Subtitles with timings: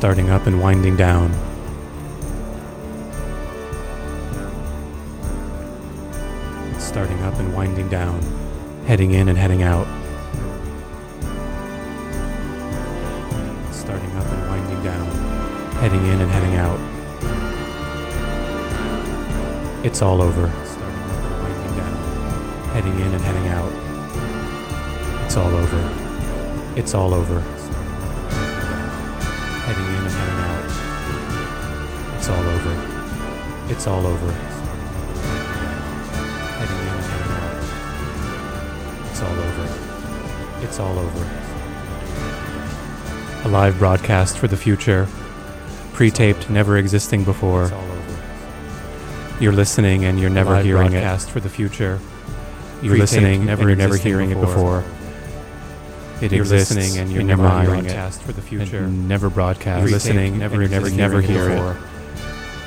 [0.00, 1.30] starting up and winding down.
[6.78, 8.18] Starting up and winding down,
[8.86, 9.86] heading in and heading out.
[13.70, 15.06] Starting up and winding down,
[15.82, 16.80] heading in and heading out.
[19.84, 20.50] It's all over.
[20.64, 21.94] Starting up and winding down,
[22.72, 23.70] heading in and heading out.
[25.26, 26.72] It's all over.
[26.74, 27.59] It's all over.
[29.86, 30.64] In and out.
[32.16, 32.74] It's all over.
[33.72, 34.32] It's all over.
[36.58, 37.62] Heading in and out.
[39.10, 39.66] It's all over.
[40.64, 41.24] It's all over.
[43.44, 45.08] A live broadcast for the future.
[45.94, 47.64] Pre-taped, never existing before.
[47.64, 48.18] It's all over.
[49.40, 51.00] You're listening and you're never Live hearing it.
[51.00, 51.98] broadcast for the future.
[52.82, 54.84] You're Pre-taped, listening, never and you're never hearing it before.
[56.20, 56.26] Before.
[56.26, 57.68] It You're exists listening and you're in never your mind.
[57.68, 57.88] hearing it.
[57.88, 58.86] Broadcast for the And future.
[58.86, 59.82] never broadcast.
[59.82, 61.76] You're listening, never, and you're never, never never hear it it.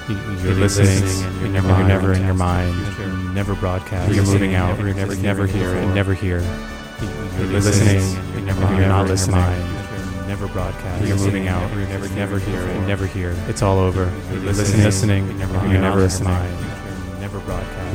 [0.09, 1.87] You- It You're listening, and you're your never, mind.
[1.87, 2.73] never in your mind.
[2.73, 3.03] for the future.
[3.09, 4.07] and Never broadcast.
[4.09, 4.79] You're You're moving moving out, out.
[4.79, 6.39] you're You're never never, never hearing hear it and never hear.
[6.39, 7.09] You're
[7.39, 9.37] You're listening, listening, and and you're you're never, never not in your listening.
[9.39, 9.63] mind.
[9.63, 10.99] and Never broadcast.
[10.99, 11.69] You're You're moving moving out, out.
[11.71, 12.75] you're You're never never, never hear it.
[12.75, 13.35] and never hear.
[13.47, 14.03] It's all over.
[14.31, 16.33] You're You're listening, listening, never, you're you're never not listening.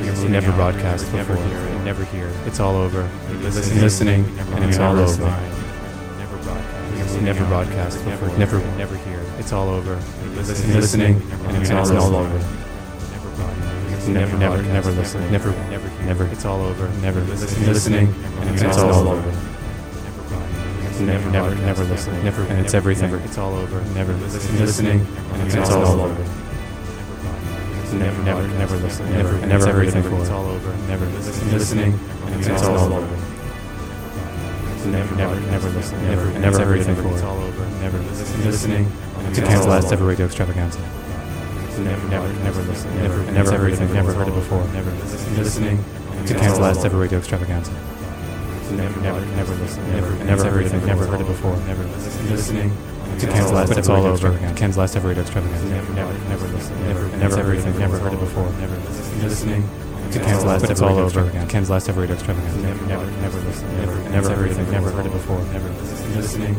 [0.08, 1.04] And Never broadcast.
[1.12, 1.48] Moving never broadcast you're never before.
[1.48, 1.74] hearing.
[1.76, 2.30] and Never hear.
[2.46, 3.08] It's all over.
[3.42, 4.24] Listening, listening,
[4.54, 5.22] and it's all over.
[6.18, 6.88] Never broadcast.
[6.88, 8.28] You're You moving never broadcast before.
[8.38, 9.20] never- Never, never hear.
[9.38, 9.96] It's all over.
[10.36, 12.28] Listening, and it's all over.
[12.38, 14.08] Never broadcast.
[14.08, 15.30] Never, never, never listening.
[15.30, 16.32] Never, Never, never hear.
[16.34, 16.88] It's all over.
[17.02, 19.32] Never listening, and it's all over.
[21.00, 22.24] Never, never, never listening.
[22.24, 23.12] Never, and it's everything.
[23.20, 23.80] It's all over.
[23.94, 26.47] Never listening, and it's all over.
[27.92, 29.12] Never, never, never listening.
[29.12, 30.02] Never, and never heard it everything.
[30.02, 30.20] before.
[30.20, 30.76] It's all over.
[30.88, 33.16] Never listening, and it's all over.
[34.86, 36.02] Never, never, never listening.
[36.08, 36.94] Never, never heard it everything.
[36.96, 37.12] before.
[37.14, 37.66] It's all over.
[37.80, 37.98] Never
[38.44, 38.90] listening,
[39.34, 40.80] to cancel last ever radio extravaganza.
[41.78, 42.96] Never, never, never listening.
[42.96, 43.94] Never, Never, never never heard it.
[43.94, 44.64] Never heard it before.
[44.68, 44.90] Never
[45.40, 45.84] listening
[46.26, 47.72] to cancel last ever radio extravaganza.
[48.72, 49.92] Never, never, never listening.
[49.92, 50.72] Never, Never, never heard it.
[50.72, 50.86] everything.
[50.86, 51.56] Never heard it before.
[51.66, 51.84] Never
[52.30, 52.70] listening
[53.20, 54.38] To cancel last But it's all over.
[54.56, 55.66] Cancel last ever radio extravaganza.
[55.66, 56.86] Never, never, never listening.
[56.86, 57.74] Never, Never, never heard everything.
[57.74, 57.78] it.
[57.78, 58.50] Never heard it before.
[58.52, 58.76] Never
[59.26, 59.68] listening
[60.12, 61.30] To cancel last But it's all over.
[61.48, 62.58] Cancel last ever radio extravaganza.
[62.60, 63.76] Never, never, never listening.
[63.78, 64.70] Never, Never, never heard it.
[64.70, 65.42] Never heard it before.
[65.52, 65.68] Never
[66.16, 66.54] listening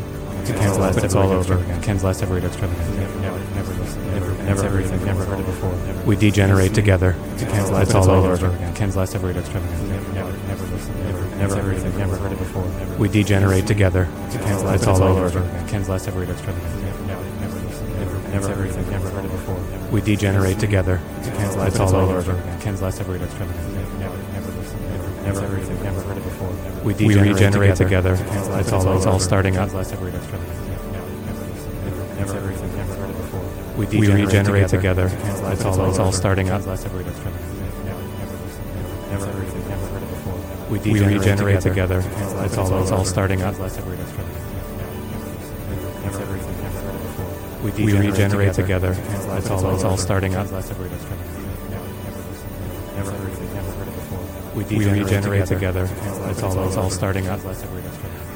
[0.45, 1.63] To cancel last But it's all over.
[1.81, 2.91] Cancel last ever radio extravaganza.
[2.99, 3.73] Never, never, never.
[4.09, 5.05] Never, Never, never heard it.
[5.05, 6.05] Never heard it before.
[6.05, 7.15] We degenerate together.
[7.37, 8.49] to cancel last It's all over.
[8.75, 9.83] Cancel last ever radio extravaganza.
[9.87, 11.03] Never, never, never listening.
[11.05, 11.97] Never, Never never, heard it.
[11.97, 12.65] Never heard it before.
[12.65, 14.09] Never We degenerate together.
[14.29, 15.29] It's all over.
[15.69, 16.77] Cancel last ever radio extravaganza.
[18.29, 18.91] Never, heard it.
[18.91, 19.55] Never heard it before.
[19.89, 20.99] We degenerate together.
[21.23, 22.33] last It's all over.
[22.59, 23.69] Cancel last ever radio extravaganza.
[23.69, 24.91] Never, never, never listening.
[24.91, 25.77] Never, Never never, everything.
[25.87, 26.09] everything.
[26.09, 26.83] Heard it before.
[26.83, 28.13] We degenerate together.
[28.59, 29.69] It's all, it's all starting up.
[29.69, 30.63] Cancel last ever radio extravaganza.
[30.91, 31.15] Never,
[32.19, 32.51] Never.
[32.75, 33.77] Never heard it before.
[33.77, 35.05] We degenerate together.
[35.53, 36.61] It's all, it's all starting up.
[40.69, 42.03] We We regenerate together.
[42.03, 42.45] together.
[42.45, 43.55] It's all, it's all starting up.
[43.55, 44.45] Cancel last ever radio extravaganza.
[46.03, 46.57] Never everything.
[46.57, 47.63] Never heard it before.
[47.63, 47.71] We
[48.11, 48.95] degenerate together.
[49.37, 50.47] It's all, it's all starting up.
[50.47, 51.39] Cancel last ever radio extravaganza.
[52.95, 53.53] Never everything.
[53.53, 54.55] Never heard it before.
[54.55, 55.89] We degenerate together.
[56.29, 57.41] It's all, it's all starting up.
[57.41, 58.35] Cancel last ever radio extravaganza.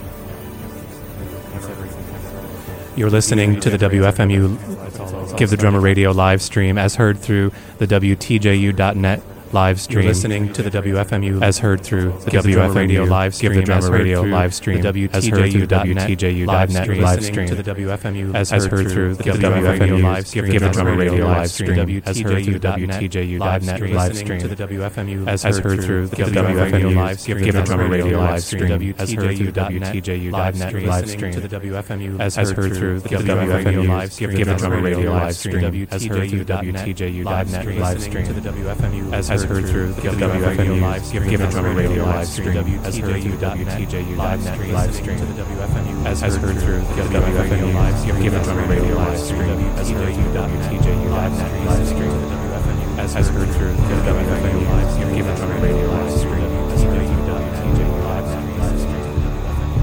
[1.54, 2.06] Never everything.
[2.10, 2.98] Never heard it before.
[2.98, 7.88] You're listening to the WFMU Give the Drummer Radio live stream as heard through the
[7.88, 9.22] WTJU.net
[9.54, 10.04] live stream.
[10.04, 13.36] You're listening to the WFMU as heard through the Give the Drummer WFMU Radio live
[13.36, 13.52] stream.
[13.54, 14.82] Give the stream as Drummer Radio live stream.
[14.82, 17.24] the as heard through WTJU.net WTJU.net live live stream.
[17.24, 17.48] stream.
[17.48, 20.52] to the WFMU as heard through the the WFMU live stream.
[20.52, 24.40] Give the Drummer Radio live stream as heard through WTJU.net live stream.
[24.40, 27.40] to the WFMU as heard through the WFMU live stream.
[27.40, 31.34] Give the Drummer Radio live stream as heard through WTJU.net live stream.
[31.34, 34.32] to the WFMU as heard through the WFMU live stream.
[34.36, 38.26] Give the Drummer Radio live stream as heard through WTJU.net live stream.
[38.26, 41.30] to the WFMU as heard through the WFMU live stream.
[41.30, 45.18] Give the Drummer Radio live stream as heard through WTJU.net live stream.
[45.18, 48.22] to the WFMU as heard through the WFMU live stream.
[48.22, 52.12] Give the Drummer Radio live stream as heard through WTJU.net live stream.
[52.12, 55.16] to the WFMU as heard through the WFMU live stream.
[55.16, 59.04] Give the Drummer Radio live stream as heard through WTJU.net live stream.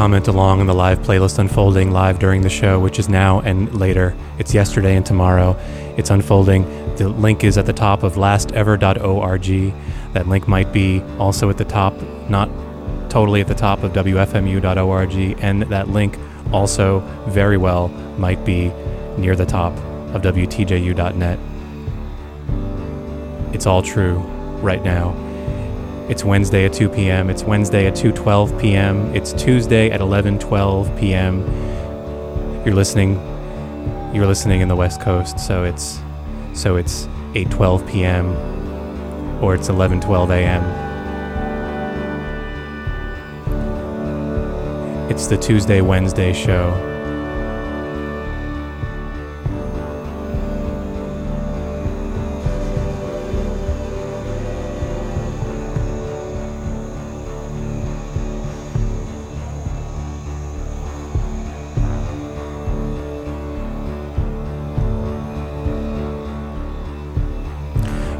[0.05, 3.75] Comment along on the live playlist unfolding live during the show, which is now and
[3.75, 4.15] later.
[4.39, 5.57] It's yesterday and tomorrow.
[5.97, 6.65] It's unfolding.
[6.97, 9.73] The link is at the top of lastever.org.
[10.13, 11.95] That link might be also at the top,
[12.29, 12.51] not
[13.09, 16.19] totally at the top of WFMU.org, and that link
[16.53, 18.71] also very well might be
[19.17, 19.73] near the top
[20.13, 21.39] of WTJU.net.
[23.55, 24.19] It's all true
[24.61, 25.24] right now.
[26.07, 27.31] It's Wednesday at 2 p.m.
[27.31, 29.15] It's Wednesday at 2:12 p.m.
[29.15, 31.41] It's Tuesday at 11:12 p.m.
[32.67, 33.15] You're listening
[34.13, 35.99] you're listening in the West Coast, so it's
[36.53, 38.37] so it's 8:12 p.m.
[39.43, 40.63] or it's 11:12 a.m.
[45.11, 46.94] It's the Tuesday Wednesday show.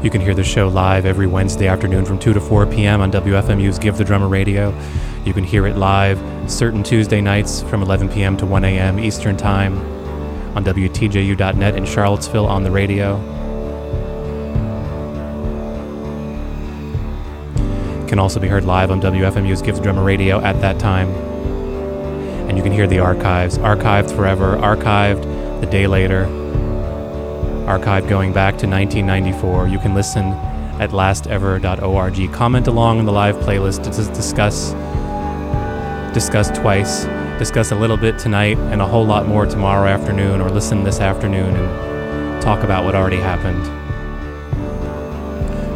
[0.05, 3.01] You can hear the show live every Wednesday afternoon from 2 to 4 p.m.
[3.01, 4.69] on WFMU's Give the Drummer Radio.
[5.25, 8.37] You can hear it live certain Tuesday nights from 11 p.m.
[8.37, 8.99] to 1 a.m.
[8.99, 9.79] Eastern Time
[10.55, 13.17] on WTJU.net in Charlottesville on the radio.
[18.07, 21.09] Can also be heard live on WFMU's Give the Drummer Radio at that time.
[22.47, 26.27] And you can hear the archives, archived forever, archived the day later,
[27.65, 29.67] archived going back to 1994.
[29.67, 30.25] You can listen
[30.79, 32.33] at lastever.org.
[32.33, 34.73] Comment along in the live playlist to discuss
[36.13, 37.03] discuss twice,
[37.39, 41.01] discuss a little bit tonight and a whole lot more tomorrow afternoon or listen this
[41.01, 43.61] afternoon and talk about what already happened.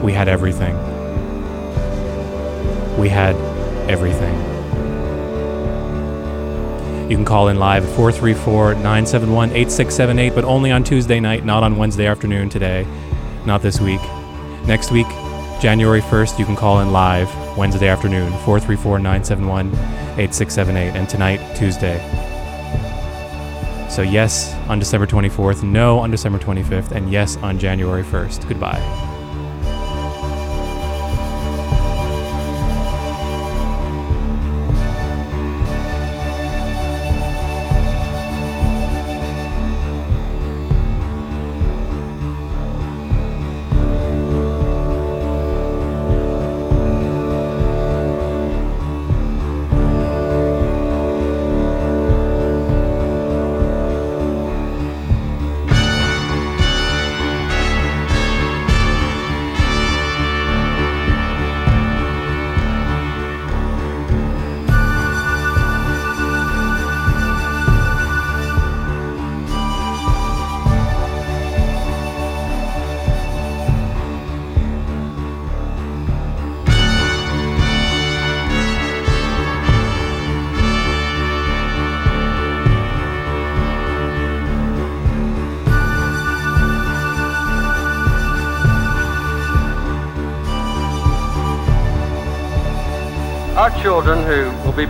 [0.01, 0.77] We had everything.
[2.97, 3.35] We had
[3.89, 4.58] everything.
[7.09, 11.63] You can call in live at 434 971 8678, but only on Tuesday night, not
[11.63, 12.85] on Wednesday afternoon today,
[13.47, 13.99] not this week.
[14.67, 15.07] Next week,
[15.59, 19.69] January 1st, you can call in live Wednesday afternoon, 434 971
[20.19, 21.97] 8678, and tonight, Tuesday.
[23.89, 28.47] So, yes on December 24th, no on December 25th, and yes on January 1st.
[28.47, 29.08] Goodbye.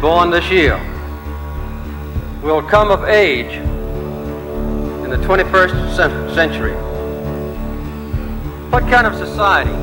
[0.02, 0.78] Born this year
[2.42, 3.54] will come of age
[5.04, 6.74] in the 21st century.
[8.72, 9.74] What kind of society,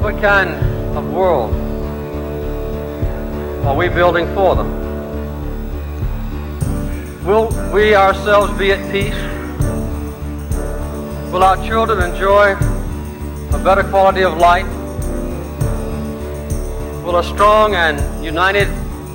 [0.00, 0.50] what kind
[0.96, 1.52] of world
[3.66, 4.72] are we building for them?
[7.26, 9.12] Will we ourselves be at peace?
[11.30, 14.66] Will our children enjoy a better quality of life?
[17.04, 18.68] Will a strong and united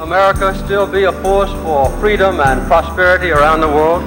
[0.03, 4.03] America still be a force for freedom and prosperity around the world?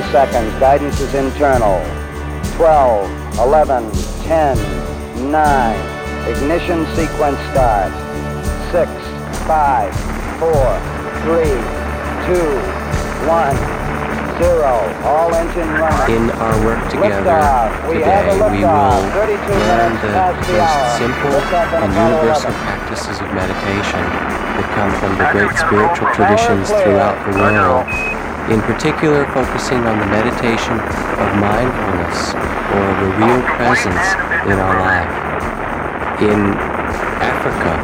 [0.00, 0.52] 15 seconds.
[0.60, 1.80] Guidance is internal.
[2.56, 3.90] 12, 11,
[4.24, 6.30] 10, 9.
[6.30, 7.96] Ignition sequence starts.
[8.72, 8.90] 6,
[9.46, 9.94] 5,
[10.40, 10.50] 4,
[11.24, 11.44] 3,
[12.32, 12.40] 2,
[13.28, 13.80] 1
[14.40, 14.72] zero.
[15.04, 16.16] All engine running.
[16.16, 21.36] In our work together we today, we will learn the most simple
[21.76, 28.09] and universal practices of meditation that come from the great spiritual traditions throughout the world.
[28.50, 32.34] In particular, focusing on the meditation of mindfulness
[32.74, 34.06] or the real presence
[34.50, 36.20] in our life.
[36.20, 36.40] In
[37.22, 37.78] Africa,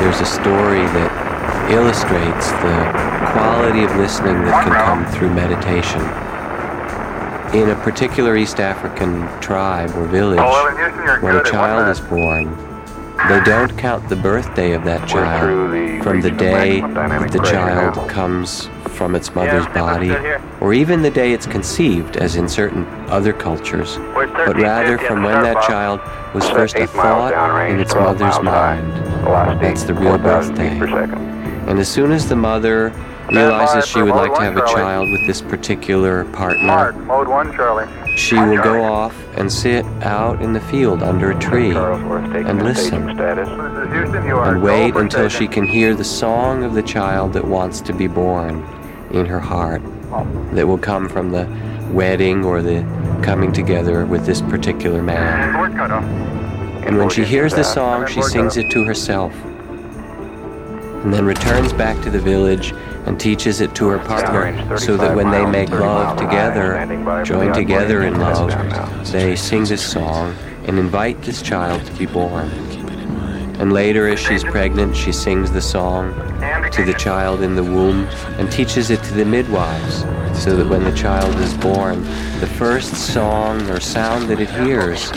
[0.00, 6.00] there's a story that illustrates the quality of listening that can come through meditation.
[7.54, 10.38] In a particular East African tribe or village,
[11.22, 12.56] when a child is born,
[13.28, 18.70] they don't count the birthday of that child from the day that the child comes
[18.98, 20.10] from its mother's body,
[20.60, 25.40] or even the day it's conceived, as in certain other cultures, but rather from when
[25.44, 26.00] that child
[26.34, 28.92] was first a thought in its mother's mind.
[29.62, 30.76] That's the real birthday.
[31.68, 32.92] And as soon as the mother
[33.30, 36.92] realizes she would like to have a child with this particular partner,
[38.16, 43.08] she will go off and sit out in the field under a tree and listen.
[43.10, 48.08] and wait until she can hear the song of the child that wants to be
[48.08, 48.64] born
[49.10, 49.82] in her heart
[50.54, 51.46] that will come from the
[51.92, 52.82] wedding or the
[53.22, 55.80] coming together with this particular man.
[56.86, 59.32] And when she hears the song, she sings it to herself
[61.02, 62.72] and then returns back to the village
[63.06, 66.84] and teaches it to her partner so that when they make love together,
[67.24, 68.50] join together in love,
[69.12, 70.34] they sing this song
[70.66, 72.48] and invite this child to be born.
[73.58, 76.12] And later, as she's pregnant, she sings the song
[76.72, 78.06] to the child in the womb
[78.38, 80.04] and teaches it to the midwives
[80.38, 82.02] so that when the child is born,
[82.40, 85.10] the first song or sound that it hears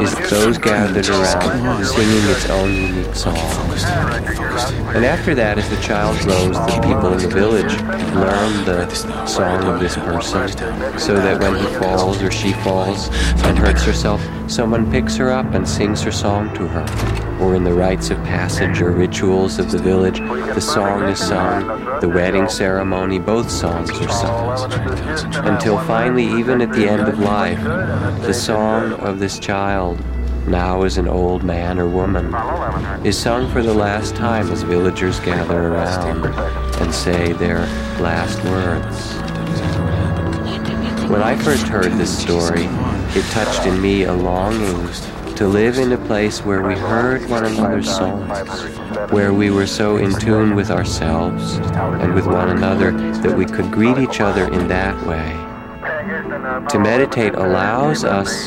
[0.00, 3.36] is those gathered around singing its own unique song.
[4.94, 7.80] And after that, as the child grows, the people in the village
[8.14, 8.88] learn the
[9.26, 10.48] song of this person
[10.98, 13.08] so that when he falls or she falls
[13.44, 16.84] and hurts herself, someone picks her up and sings her song to her.
[17.40, 21.66] Or in the rites of passage or rituals of the village, the song is sung,
[22.00, 24.63] the wedding ceremony, both songs are sung.
[24.64, 27.62] Until finally, even at the end of life,
[28.22, 30.02] the song of this child,
[30.46, 32.34] now as an old man or woman,
[33.04, 36.24] is sung for the last time as villagers gather around
[36.80, 37.60] and say their
[38.00, 39.12] last words.
[41.10, 44.86] When I first heard this story, it touched in me a longing
[45.36, 48.62] to live in a place where we heard one another's songs,
[49.10, 53.72] where we were so in tune with ourselves and with one another that we could
[53.72, 55.32] greet each other in that way.
[56.68, 58.46] To meditate allows us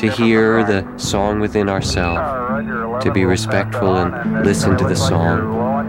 [0.00, 5.40] to hear the song within ourselves, to be respectful and listen to the song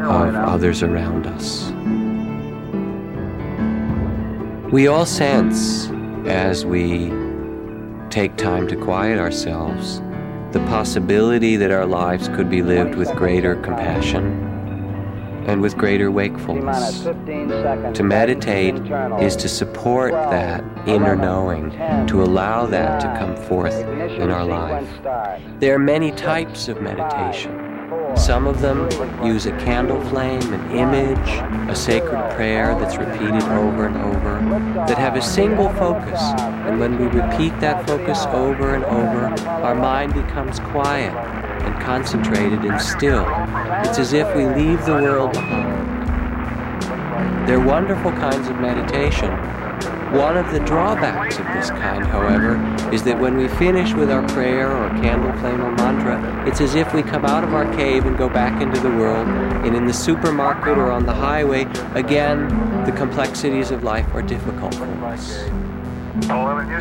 [0.04, 1.72] of others around us.
[4.72, 5.92] We all sense
[6.26, 7.14] as we
[8.10, 10.02] take time to quiet ourselves
[10.52, 14.46] the possibility that our lives could be lived with greater compassion
[15.46, 17.04] and with greater wakefulness.
[17.04, 18.76] To meditate
[19.22, 21.72] is to support that inner knowing,
[22.08, 24.88] to allow that to come forth in our life.
[25.60, 27.69] There are many types of meditation.
[28.16, 28.90] Some of them
[29.26, 31.30] use a candle flame, an image,
[31.70, 34.40] a sacred prayer that's repeated over and over,
[34.88, 36.20] that have a single focus.
[36.20, 41.14] And when we repeat that focus over and over, our mind becomes quiet
[41.64, 43.26] and concentrated and still.
[43.84, 45.80] It's as if we leave the world behind.
[47.48, 49.32] They're wonderful kinds of meditation,
[50.12, 52.56] one of the drawbacks of this kind, however,
[52.94, 56.74] is that when we finish with our prayer or candle flame or mantra, it's as
[56.74, 59.86] if we come out of our cave and go back into the world, and in
[59.86, 62.48] the supermarket or on the highway, again,
[62.86, 65.48] the complexities of life are difficult for us.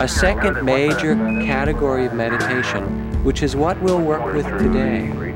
[0.01, 1.15] A second major
[1.45, 2.83] category of meditation,
[3.25, 5.28] which is what we'll work with today,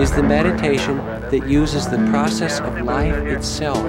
[0.00, 3.84] is the meditation that uses the process of life itself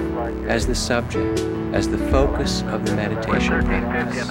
[0.48, 1.40] as the subject
[1.72, 4.28] as the focus of the meditation practice.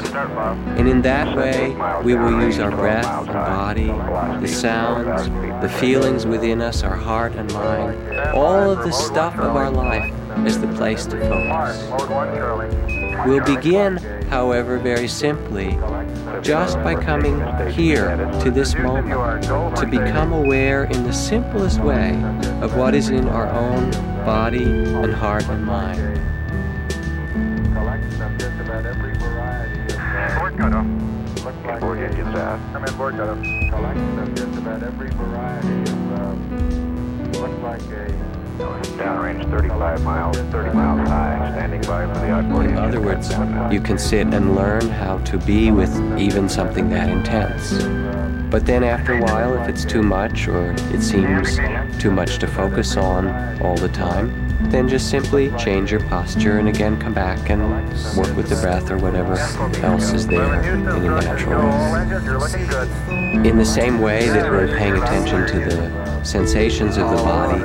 [0.77, 1.69] And in that way,
[2.03, 3.87] we will use our breath and body,
[4.41, 5.29] the sounds,
[5.61, 10.13] the feelings within us, our heart and mind, all of the stuff of our life
[10.45, 11.87] as the place to focus.
[13.25, 13.97] We'll begin,
[14.29, 15.77] however, very simply,
[16.41, 19.43] just by coming here to this moment,
[19.77, 22.11] to become aware in the simplest way
[22.61, 23.91] of what is in our own
[24.25, 25.99] body and heart and mind.
[36.15, 36.33] Uh,
[37.39, 42.77] looks like a downrange 35 miles, 30 miles high, standing by for the outboard In
[42.77, 43.29] other words,
[43.73, 47.81] you can sit and learn how to be with even something that intense.
[48.49, 51.57] But then after a while, if it's too much or it seems
[52.01, 56.67] too much to focus on all the time, then just simply change your posture and
[56.67, 57.61] again come back and
[58.17, 59.37] work with the breath or whatever
[59.83, 63.47] else is there in a natural way.
[63.47, 67.61] In the same way that we're paying attention to the sensations of the body,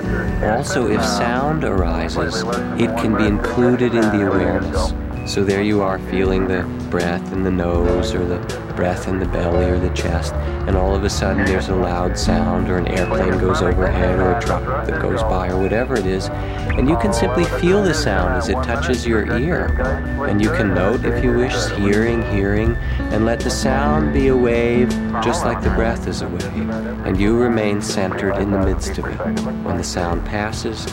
[0.46, 2.42] also if sound arises,
[2.80, 4.92] it can be included in the awareness.
[5.26, 8.38] So there you are feeling the breath in the nose or the
[8.76, 12.16] breath in the belly or the chest, and all of a sudden there's a loud
[12.18, 16.06] sound or an airplane goes overhead or a truck that goes by or whatever it
[16.06, 19.66] is, and you can simply feel the sound as it touches your ear.
[20.28, 22.76] And you can note, if you wish, hearing, hearing,
[23.10, 24.90] and let the sound be a wave
[25.22, 26.70] just like the breath is a wave,
[27.06, 29.18] and you remain centered in the midst of it.
[29.64, 30.86] When the sound passes,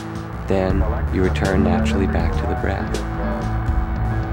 [0.46, 0.82] then
[1.14, 3.11] you return naturally back to the breath.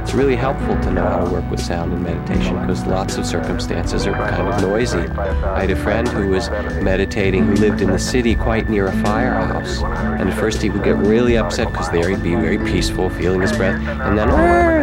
[0.09, 3.27] It's really helpful to know how to work with sound in meditation because lots of
[3.27, 4.97] circumstances are kind of noisy.
[4.97, 6.49] I had a friend who was
[6.81, 9.83] meditating who lived in the city quite near a firehouse.
[9.83, 13.41] And at first he would get really upset because there he'd be very peaceful, feeling
[13.41, 13.79] his breath.
[13.87, 14.29] And then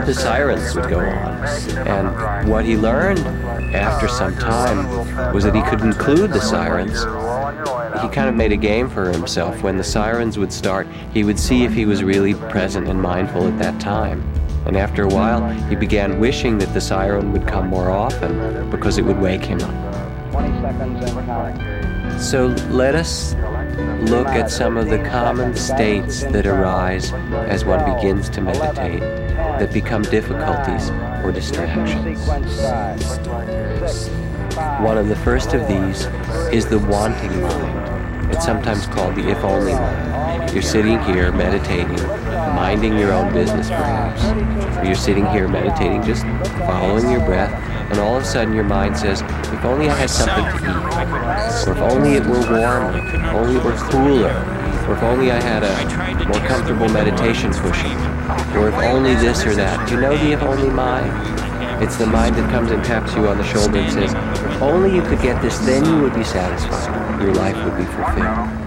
[0.07, 1.45] the sirens would go on.
[1.89, 3.19] And what he learned
[3.75, 7.01] after some time was that he could include the sirens
[8.01, 9.63] he kind of made a game for himself.
[9.63, 13.49] When the sirens would start, he would see if he was really present and mindful
[13.49, 14.23] at that time.
[14.67, 18.99] And after a while, he began wishing that the siren would come more often because
[18.99, 20.33] it would wake him up.
[20.33, 22.19] 20 seconds and counting.
[22.19, 23.35] So let us
[24.11, 29.73] look at some of the common states that arise as one begins to meditate that
[29.73, 30.91] become difficulties
[31.23, 32.27] or distractions.
[34.83, 36.07] One of the first of these
[36.53, 38.33] is the wanting mind.
[38.33, 40.53] It's sometimes called the if only mind.
[40.53, 41.99] You're sitting here meditating
[42.55, 44.25] minding your own business perhaps.
[44.79, 46.23] Or you're sitting here meditating, just
[46.67, 47.53] following your breath,
[47.91, 51.69] and all of a sudden your mind says, if only I had something to eat,
[51.69, 54.35] or if only it were warmer, if only it were cooler,
[54.89, 57.93] or if only I had a more comfortable meditation cushion,
[58.57, 59.89] or if only this or that.
[59.89, 61.13] Do you know the if only mind?
[61.83, 64.95] It's the mind that comes and taps you on the shoulder and says, if only
[64.95, 67.23] you could get this, then you would be satisfied.
[67.23, 68.66] Your life would be fulfilled.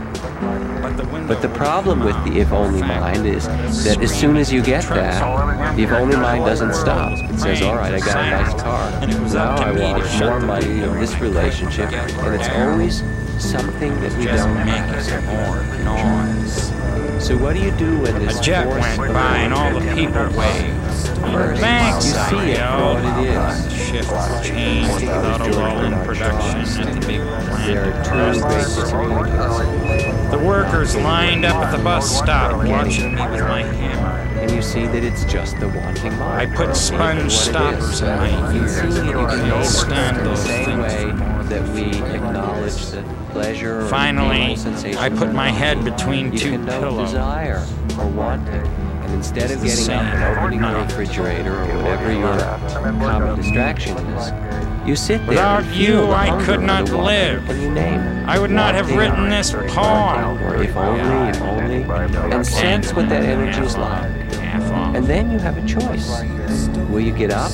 [1.28, 3.48] But the problem with the if only mind is
[3.86, 7.18] that as soon as you get that, the if only mind doesn't stop.
[7.18, 8.92] It says, all right, I got a nice car.
[9.34, 11.92] Now I want more money in this relationship.
[11.92, 13.04] And it's always
[13.38, 15.04] something that we don't have.
[17.22, 20.28] So what do you do when this a jet went by and all the people
[20.38, 20.89] waved?
[21.08, 23.74] First, you see it for what it uh, is.
[23.88, 27.66] Shift change without a lull in production at the big plant.
[27.66, 30.32] There are two great disappointments.
[30.32, 34.10] The workers lined up at the bus stop watching me with my hammer.
[34.40, 36.52] And you see that it's just the wanting mind.
[36.52, 38.78] I put sponge stoppers in my ears.
[38.98, 40.82] You can Can't stand in the those same things.
[40.82, 41.84] way that we
[42.14, 44.56] acknowledge the pleasure Finally,
[44.98, 47.10] I put my head between two can pillows.
[47.10, 47.66] desire
[47.98, 48.64] or wanting.
[49.10, 50.84] And instead of getting up and opening the night.
[50.84, 55.30] refrigerator or whatever your common distraction is, you sit there.
[55.30, 57.50] Without you, I could not live.
[57.50, 58.00] And you name.
[58.30, 60.38] I would not have written this poem.
[60.44, 61.84] Or if only, if only.
[62.32, 64.12] And sense what that energy is like.
[64.96, 66.08] And then you have a choice.
[66.90, 67.52] Will you get up?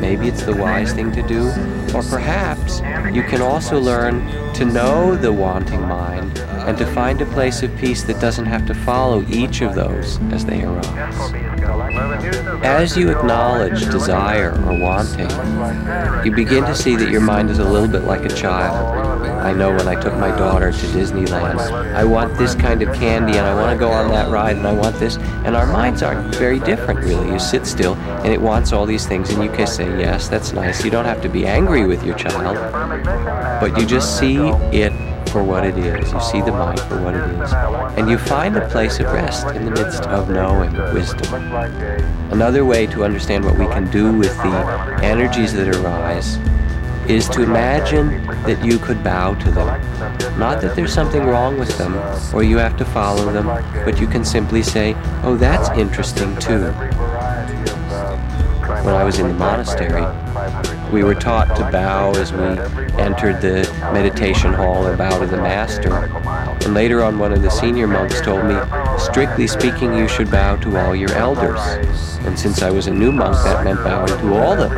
[0.00, 1.48] Maybe it's the wise thing to do.
[1.94, 2.80] Or perhaps
[3.12, 7.74] you can also learn to know the wanting mind and to find a place of
[7.76, 11.32] peace that doesn't have to follow each of those as they arise.
[12.62, 15.30] As you acknowledge desire or wanting,
[16.24, 19.07] you begin to see that your mind is a little bit like a child.
[19.48, 21.58] I know when I took my daughter to Disneyland,
[21.94, 24.66] I want this kind of candy and I want to go on that ride and
[24.66, 25.16] I want this.
[25.46, 27.32] And our minds aren't very different, really.
[27.32, 30.52] You sit still and it wants all these things and you can say, yes, that's
[30.52, 30.84] nice.
[30.84, 32.56] You don't have to be angry with your child,
[33.58, 34.92] but you just see it
[35.30, 36.12] for what it is.
[36.12, 37.50] You see the mind for what it is.
[37.96, 41.42] And you find a place of rest in the midst of knowing, wisdom.
[42.30, 46.36] Another way to understand what we can do with the energies that arise
[47.08, 49.66] is to imagine that you could bow to them.
[50.38, 51.96] Not that there's something wrong with them
[52.34, 53.46] or you have to follow them,
[53.84, 56.70] but you can simply say, oh, that's interesting too.
[58.84, 60.04] When I was in the monastery,
[60.92, 62.44] we were taught to bow as we
[63.02, 65.92] entered the meditation hall or bow to the master.
[66.64, 68.56] And later on, one of the senior monks told me,
[68.98, 71.58] strictly speaking, you should bow to all your elders.
[72.28, 74.68] And since I was a new monk, that meant bowing to all the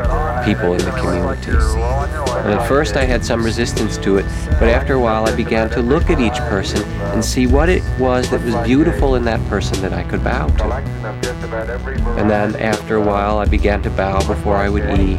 [0.44, 1.50] people in the community.
[1.50, 4.24] And at first I had some resistance to it,
[4.60, 6.80] but after a while I began to look at each person
[7.12, 10.46] and see what it was that was beautiful in that person that I could bow
[10.46, 10.74] to.
[12.20, 15.18] And then after a while I began to bow before I would eat,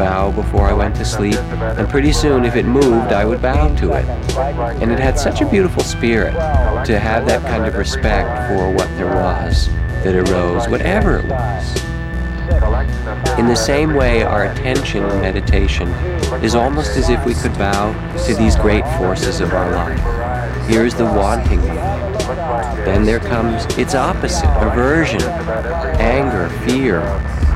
[0.00, 3.72] bow before I went to sleep, and pretty soon if it moved I would bow
[3.76, 4.04] to it.
[4.82, 6.32] And it had such a beautiful spirit
[6.86, 9.68] to have that kind of respect for what there was
[10.02, 11.82] that arose, whatever it was.
[13.38, 15.88] In the same way, our attention in meditation
[16.42, 17.92] is almost as if we could bow
[18.26, 20.68] to these great forces of our life.
[20.68, 21.76] Here's the wanting one.
[22.84, 25.22] Then there comes its opposite, aversion,
[26.00, 27.00] anger, fear,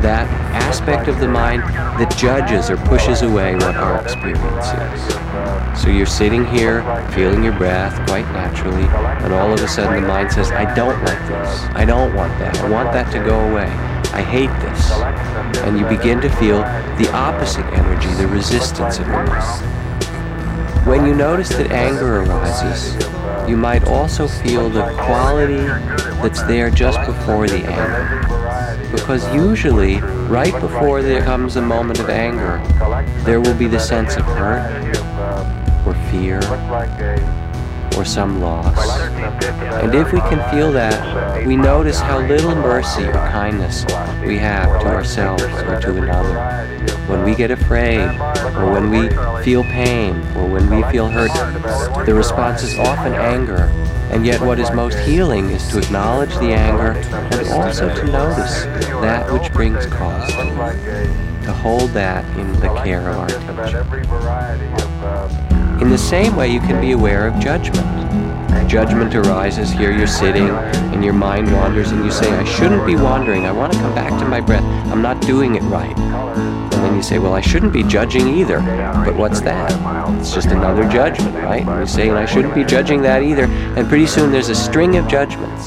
[0.03, 5.81] that aspect of the mind that judges or pushes away what our experience is.
[5.83, 6.83] So you're sitting here,
[7.13, 8.85] feeling your breath quite naturally,
[9.25, 11.61] and all of a sudden the mind says, I don't like this.
[11.75, 12.57] I don't want that.
[12.59, 13.67] I want that to go away.
[14.13, 14.91] I hate this.
[15.65, 16.59] And you begin to feel
[16.99, 19.77] the opposite energy, the resistance of mind.
[20.87, 22.95] When you notice that anger arises,
[23.49, 25.67] you might also feel the quality
[26.23, 28.46] that's there just before the anger.
[28.93, 32.63] Because usually, right before there comes a moment of anger,
[33.25, 34.97] there will be the sense of hurt
[35.87, 36.41] or fear
[37.97, 39.01] or some loss.
[39.83, 43.85] And if we can feel that, we notice how little mercy or kindness
[44.25, 46.67] we have to ourselves or to another.
[47.07, 48.09] When we get afraid,
[48.57, 49.09] or when we
[49.43, 51.31] feel pain, or when we feel hurt,
[52.05, 53.71] the response is often anger.
[54.11, 58.65] And yet, what is most healing is to acknowledge the anger and also to notice
[59.03, 63.87] that which brings cause to to hold that in the care of our attention.
[65.81, 67.87] In the same way, you can be aware of judgment.
[68.69, 72.97] Judgment arises here, you're sitting, and your mind wanders, and you say, I shouldn't be
[72.97, 73.47] wandering.
[73.47, 74.65] I want to come back to my breath.
[74.91, 75.95] I'm not doing it right.
[76.97, 78.61] You say, Well, I shouldn't be judging either.
[79.05, 79.71] But what's that?
[80.19, 81.67] It's just another judgment, right?
[81.67, 83.45] And you say, And I shouldn't be judging that either.
[83.45, 85.67] And pretty soon there's a string of judgments.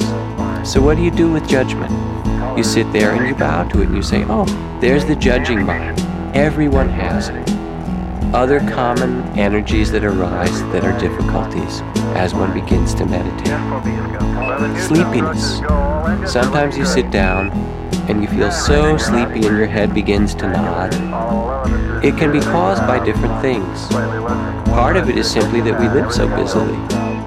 [0.70, 1.92] So, what do you do with judgment?
[2.58, 4.46] You sit there and you bow to it, and you say, Oh,
[4.82, 6.00] there's the judging mind.
[6.36, 7.50] Everyone has it
[8.34, 11.82] other common energies that arise that are difficulties
[12.16, 13.48] as one begins to meditate.
[14.80, 15.58] Sleepiness.
[16.32, 17.50] Sometimes you sit down
[18.10, 20.94] and you feel so sleepy and your head begins to nod.
[22.04, 23.88] It can be caused by different things.
[24.70, 26.74] Part of it is simply that we live so busily.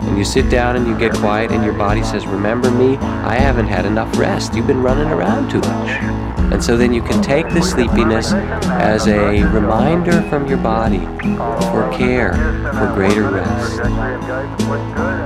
[0.09, 2.97] And you sit down and you get quiet and your body says, Remember me?
[2.97, 4.55] I haven't had enough rest.
[4.55, 6.22] You've been running around too much.
[6.53, 11.01] And so then you can take the sleepiness as a reminder from your body
[11.71, 12.35] for care,
[12.75, 13.81] for greater rest.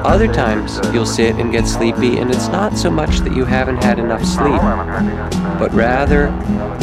[0.07, 3.83] Other times you'll sit and get sleepy, and it's not so much that you haven't
[3.83, 4.61] had enough sleep,
[5.59, 6.29] but rather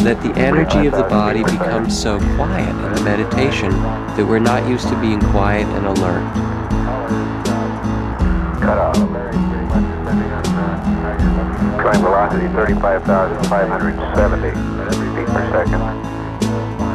[0.04, 4.68] that the energy of the body becomes so quiet in the meditation that we're not
[4.68, 6.54] used to being quiet and alert.
[11.94, 12.02] Cut.
[12.02, 14.50] Climb velocity 35,570
[15.16, 15.82] feet per second.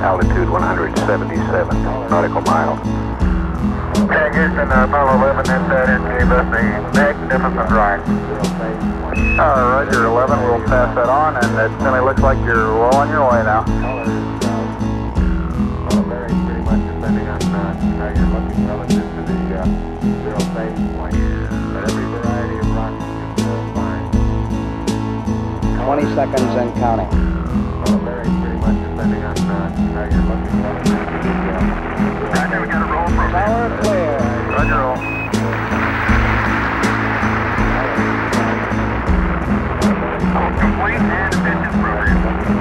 [0.03, 2.81] Altitude 177 nautical miles.
[3.99, 6.63] Okay, Houston, uh, Apollo 11 hit that and gave us a
[6.95, 8.01] magnificent ride.
[9.39, 13.09] Uh, Roger 11, we'll pass that on, and it certainly looks like you're well on
[13.09, 13.65] your way now.
[15.91, 19.65] Well, very pretty much depending on uh, how you're looking relative to the uh,
[25.89, 27.09] 20 seconds and counting.
[27.09, 30.85] Pretty much on uh, you're looking uh,
[32.35, 34.19] Roger, we got a roll Power clear.
[34.51, 34.97] Roger, roll.
[40.61, 42.58] Complete and efficient program.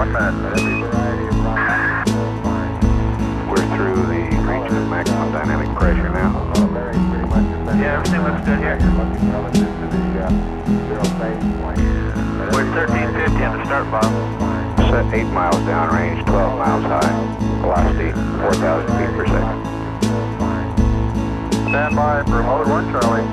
[0.00, 0.32] You're good at
[1.44, 2.08] one minute.
[3.50, 6.30] We're through the region of maximum dynamic pressure now.
[7.76, 8.78] Yeah, everything looks good here.
[12.50, 14.14] We're 1350 on the start bomb.
[14.90, 17.12] Set 8 miles downrange, 12 miles high.
[17.60, 19.58] Velocity 4,000 feet per second.
[21.68, 23.26] Stand by for mode one, Charlie.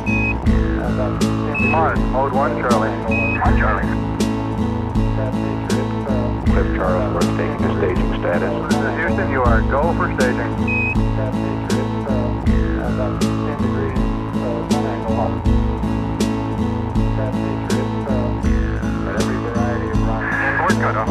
[1.71, 2.91] Mark, mode one, Charlie.
[3.39, 3.87] One, Charlie.
[6.57, 8.73] Cliff Charles, we're taking to staging status.
[8.73, 10.51] This is Houston, you are go for staging.
[20.47, 21.09] Inboard cutoff.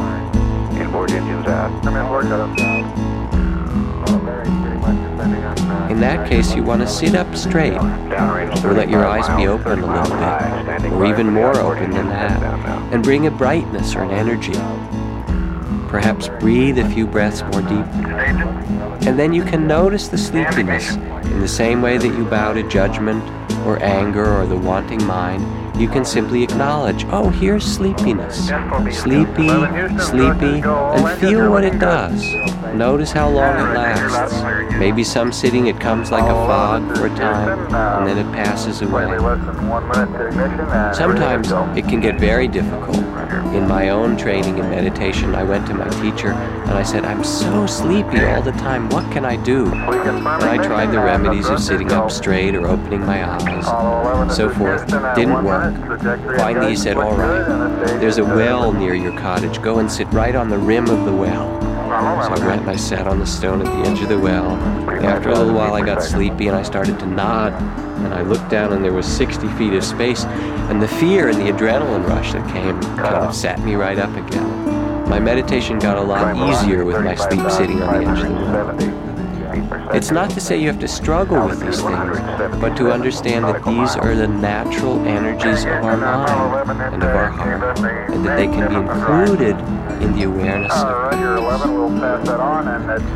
[0.77, 1.71] Inboard engines out.
[1.85, 2.59] Come in, board cutoff.
[5.93, 9.79] In that case, you want to sit up straight, or let your eyes be open
[9.79, 12.43] a little bit, or even more open than that,
[12.93, 14.59] and bring a brightness or an energy.
[15.89, 18.13] Perhaps breathe a few breaths more deeply.
[19.07, 22.69] And then you can notice the sleepiness in the same way that you bow to
[22.69, 23.23] judgment
[23.67, 25.45] or anger or the wanting mind.
[25.81, 28.49] You can simply acknowledge, oh, here's sleepiness.
[28.97, 29.49] Sleepy,
[30.01, 32.25] sleepy, and feel what it does.
[32.75, 34.43] Notice how long it lasts.
[34.79, 38.81] Maybe some sitting it comes like a fog for a time, and then it passes
[38.83, 39.19] away.
[40.95, 42.97] Sometimes it can get very difficult.
[43.55, 47.25] In my own training in meditation, I went to my teacher and I said, I'm
[47.25, 48.89] so sleepy all the time.
[48.91, 49.67] What can I do?
[49.67, 54.87] And I tried the remedies of sitting up straight or opening my eyes, so forth.
[55.15, 55.75] Didn't work.
[56.37, 57.45] Finally, he said, All right,
[58.01, 59.61] there's a well near your cottage.
[59.63, 61.76] Go and sit right on the rim of the well.
[61.97, 64.51] So I went and I sat on the stone at the edge of the well.
[65.03, 67.55] After a little while, I got sleepy and I started to nod.
[68.05, 70.25] And I looked down and there was 60 feet of space.
[70.25, 73.33] And the fear and the adrenaline rush that came kind of uh-huh.
[73.33, 75.09] sat me right up again.
[75.09, 78.35] My meditation got a lot easier with my sleep sitting on the edge of the
[78.35, 79.06] well.
[79.95, 82.19] It's not to say you have to struggle with these things,
[82.61, 87.29] but to understand that these are the natural energies of our mind and of our
[87.29, 87.79] heart,
[88.11, 89.57] and that they can be included
[90.03, 91.21] in the awareness of these.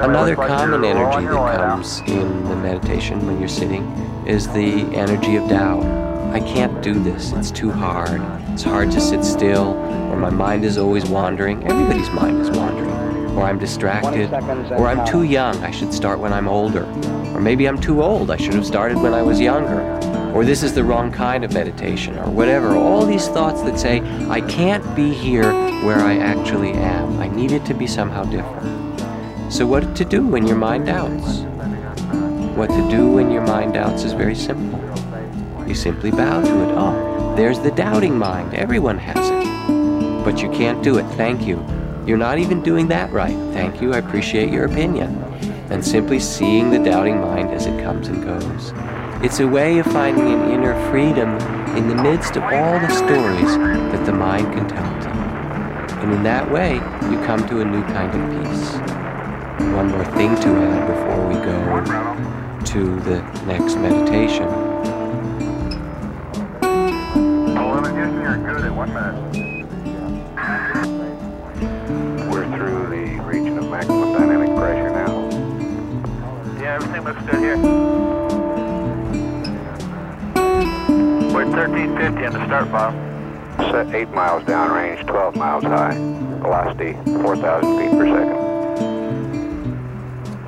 [0.01, 3.85] Another common energy that comes in the meditation when you're sitting
[4.27, 5.85] is the energy of doubt.
[6.33, 8.21] I can't do this, it's too hard.
[8.53, 9.75] It's hard to sit still,
[10.11, 11.65] or my mind is always wandering.
[11.65, 12.80] Everybody's mind is wandering
[13.37, 14.33] or I'm distracted,
[14.73, 16.85] or I'm too young, I should start when I'm older,
[17.35, 19.81] or maybe I'm too old, I should have started when I was younger,
[20.35, 22.77] or this is the wrong kind of meditation, or whatever.
[22.77, 25.53] All these thoughts that say, I can't be here
[25.85, 27.19] where I actually am.
[27.19, 29.01] I need it to be somehow different.
[29.53, 31.41] So, what to do when your mind doubts?
[32.57, 34.79] What to do when your mind doubts is very simple.
[35.67, 36.75] You simply bow to it.
[36.77, 38.55] Oh, there's the doubting mind.
[38.55, 40.25] Everyone has it.
[40.25, 41.05] But you can't do it.
[41.17, 41.57] Thank you.
[42.07, 43.37] You're not even doing that right.
[43.53, 45.15] Thank you, I appreciate your opinion.
[45.71, 48.73] And simply seeing the doubting mind as it comes and goes.
[49.23, 51.37] It's a way of finding an inner freedom
[51.77, 56.01] in the midst of all the stories that the mind can tell to you.
[56.01, 58.73] And in that way, you come to a new kind of peace.
[59.75, 64.60] One more thing to add before we go to the next meditation.
[77.29, 77.57] Here.
[81.33, 82.93] We're 1350 on the start bar.
[83.71, 85.95] Set 8 miles downrange, 12 miles high.
[86.41, 88.51] Velocity 4,000 feet per second.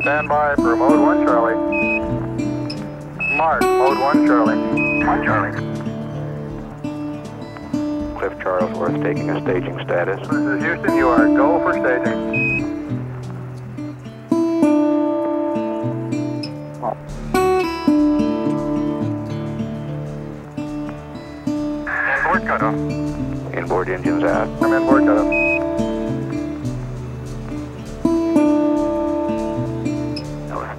[0.00, 1.56] Stand by for mode 1 Charlie.
[3.36, 4.56] Mark, mode 1 Charlie.
[5.06, 5.52] 1 Charlie.
[8.18, 10.20] Cliff Charlesworth taking a staging status.
[10.28, 12.51] This is Houston, you are go for staging.
[22.60, 24.46] Inboard engines out.
[24.62, 25.26] I'm inboard cutoff.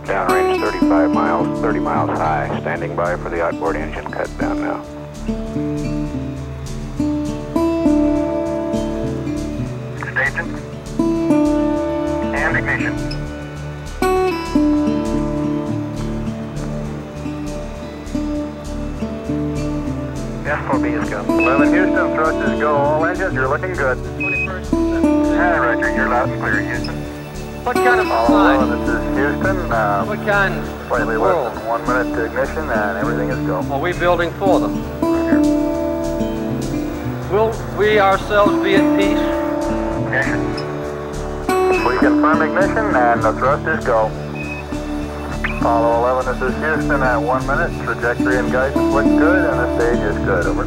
[0.06, 2.60] Downrange 35 miles, 30 miles high.
[2.62, 4.84] Standing by for the outboard engine cut down now.
[10.12, 10.56] Station.
[12.36, 13.23] And ignition.
[20.54, 21.24] S4B is go.
[21.26, 22.76] 11 Houston, thrust is go.
[22.76, 23.98] All engines, you're looking good.
[23.98, 24.70] 21st.
[25.34, 26.96] Hey, Roger, you're loud and clear, Houston.
[27.64, 28.70] What kind of All design?
[28.70, 29.72] this is Houston.
[29.72, 30.54] Uh, What kind
[30.88, 33.64] slightly less than one minute to ignition, and everything is go.
[33.74, 34.74] are we building for them?
[37.32, 39.18] Will we ourselves be at peace?
[40.06, 40.54] Ignition.
[41.88, 44.12] We confirm ignition, and the thrust is go.
[45.64, 47.72] Apollo 11, this is Houston at one minute.
[47.86, 50.46] Trajectory and guidance look good, and the stage is good.
[50.46, 50.64] Over.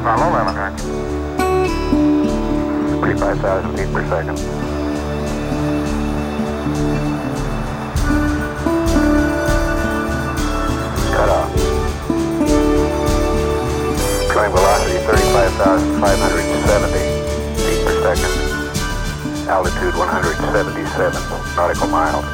[0.00, 0.78] Apollo 11, right.
[3.00, 4.36] 35,000 feet per second.
[11.16, 11.50] Cut off.
[14.34, 17.00] Showing velocity 35,570
[17.56, 18.49] feet per second.
[19.50, 21.10] Altitude 177
[21.56, 22.24] nautical miles.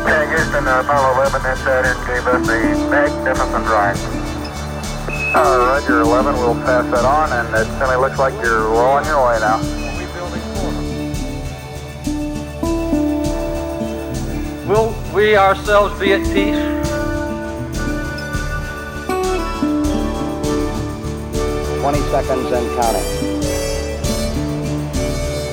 [0.00, 3.98] Okay, Houston, uh, Apollo 11 inside and gave us a magnificent ride.
[5.36, 9.04] Uh, Roger 11, we'll pass that on, and it certainly looks like you're well on
[9.04, 9.60] your way now.
[9.60, 10.88] Are we building for them?
[14.66, 16.56] Will we ourselves be at peace?
[21.82, 23.29] Twenty seconds and counting.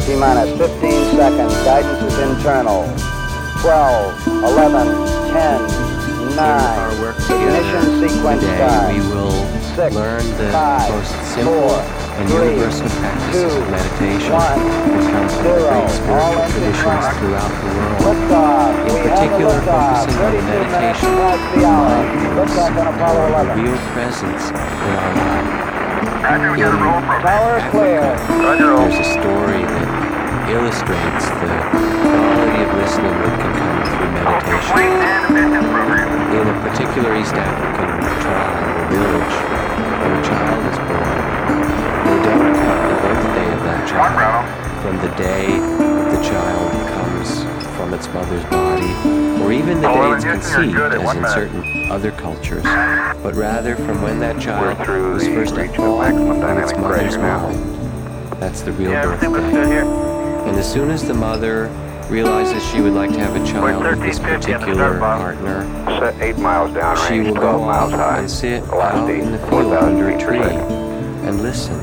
[0.08, 1.54] T minus 15 seconds.
[1.68, 2.88] Guidance is internal.
[3.60, 4.88] 12, 11,
[5.36, 5.88] 10,
[6.32, 6.88] 9.
[7.28, 8.94] Ignition sequence today, start.
[8.96, 9.36] we will
[9.76, 14.60] Six, learn the five, most simple four, and three, universal practices two, of meditation one,
[14.64, 15.68] that come from the zero.
[15.68, 18.00] great All spiritual traditions throughout the world.
[18.88, 21.12] In we particular, focusing on 32 meditation,
[21.52, 22.56] the mindfulness,
[22.96, 23.60] Apollo 11.
[23.60, 25.68] real presence in our life.
[26.28, 27.28] Roger, we got a roll program.
[27.28, 28.04] Tower clear.
[28.40, 28.72] Roger.
[28.88, 29.67] There's a story
[30.50, 31.52] illustrates the
[32.08, 34.72] quality of listening that can come through meditation.
[34.72, 36.08] Complete and emission program.
[36.32, 37.92] In a particular East African
[38.24, 39.36] tribe or village,
[40.00, 41.20] when a child is born,
[42.08, 44.48] they don't count the birthday of that child
[44.82, 47.44] from the day that the child comes
[47.76, 48.92] from its mother's body,
[49.44, 54.20] or even the day it's conceived, as in certain other cultures, but rather from when
[54.20, 57.76] that child was first born in its mother's mind.
[58.40, 60.07] That's the real Yeah, birthday.
[60.48, 61.68] And as soon as the mother
[62.10, 65.64] realizes she would like to have a child with this 1350 on the particular partner,
[66.00, 68.20] Set 8 miles down she will go 12 miles high.
[68.20, 71.76] and sit out in the field under a tree and listen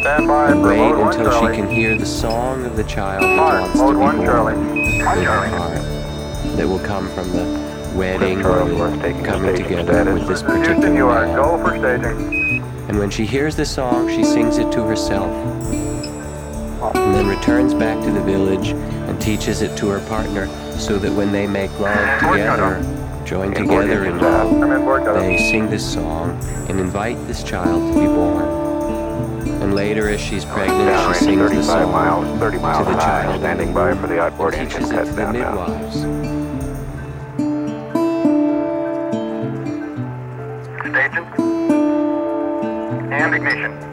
[0.00, 3.22] Stand by and wait mode 1 until she can hear the song of the child
[3.22, 6.56] that Mark, wants to be 1 born in her heart.
[6.56, 8.66] That will come from the wedding or
[9.24, 12.62] coming together with this particular man.
[12.88, 15.30] And when she hears the song, she sings it to herself.
[16.94, 21.12] And then returns back to the village and teaches it to her partner so that
[21.12, 22.80] when they make love together,
[23.24, 27.92] join together in love, I'm inboard, got they sing this song and invite this child
[27.92, 28.60] to be born.
[29.62, 33.40] And later, as she's pregnant, she sings the song miles, 30 miles to the child
[33.40, 36.00] Standing by for the outboard and teaches it to the midwives.
[40.80, 41.24] Staging.
[43.12, 43.89] And ignition.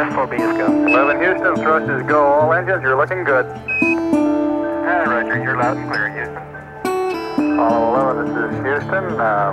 [0.00, 0.66] S4B is go.
[0.86, 2.24] 11 Houston, thrust is go.
[2.24, 3.44] All engines, you're looking good.
[3.44, 7.52] Hi, Roger, you're loud and clear, Houston.
[7.52, 9.20] Apollo 11, this is Houston.
[9.20, 9.52] Uh,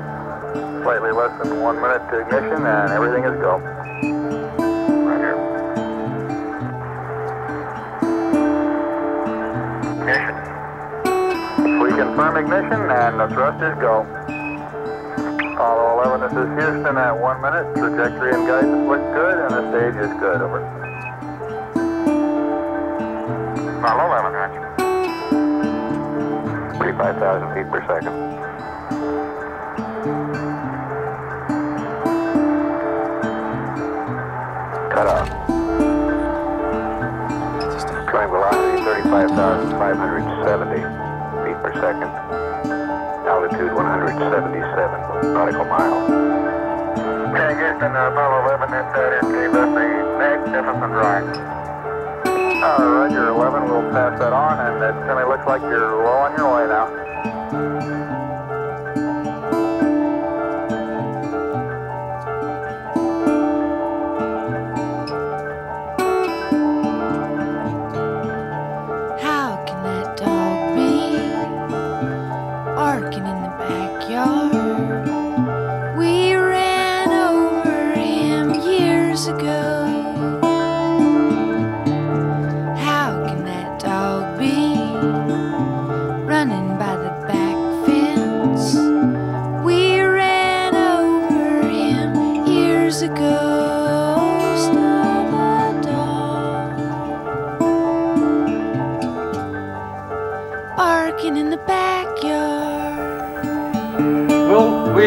[0.84, 3.60] slightly less than one minute to ignition, and everything is go.
[5.04, 5.36] Roger.
[10.00, 10.36] Ignition.
[11.84, 14.27] We confirm ignition and the thrust is go.
[15.58, 17.66] Apollo 11, this is Houston at one minute.
[17.74, 20.38] Trajectory and guidance look good and the stage is good.
[20.40, 20.62] Over.
[23.82, 24.62] Apollo 11, roger.
[26.78, 28.14] 35,000 feet per second.
[34.94, 35.26] Cut off.
[38.06, 42.14] Current velocity 35,570 feet per second.
[43.48, 46.04] Altitude 177 nautical miles.
[47.32, 49.88] Okay, Houston, Apollo 11, that's that in gave us the
[50.20, 51.32] magnificent ride.
[52.28, 56.36] Uh, Roger, 11, we'll pass that on, and it certainly looks like you're well on
[56.36, 56.47] your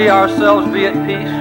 [0.00, 1.39] we ourselves be at peace?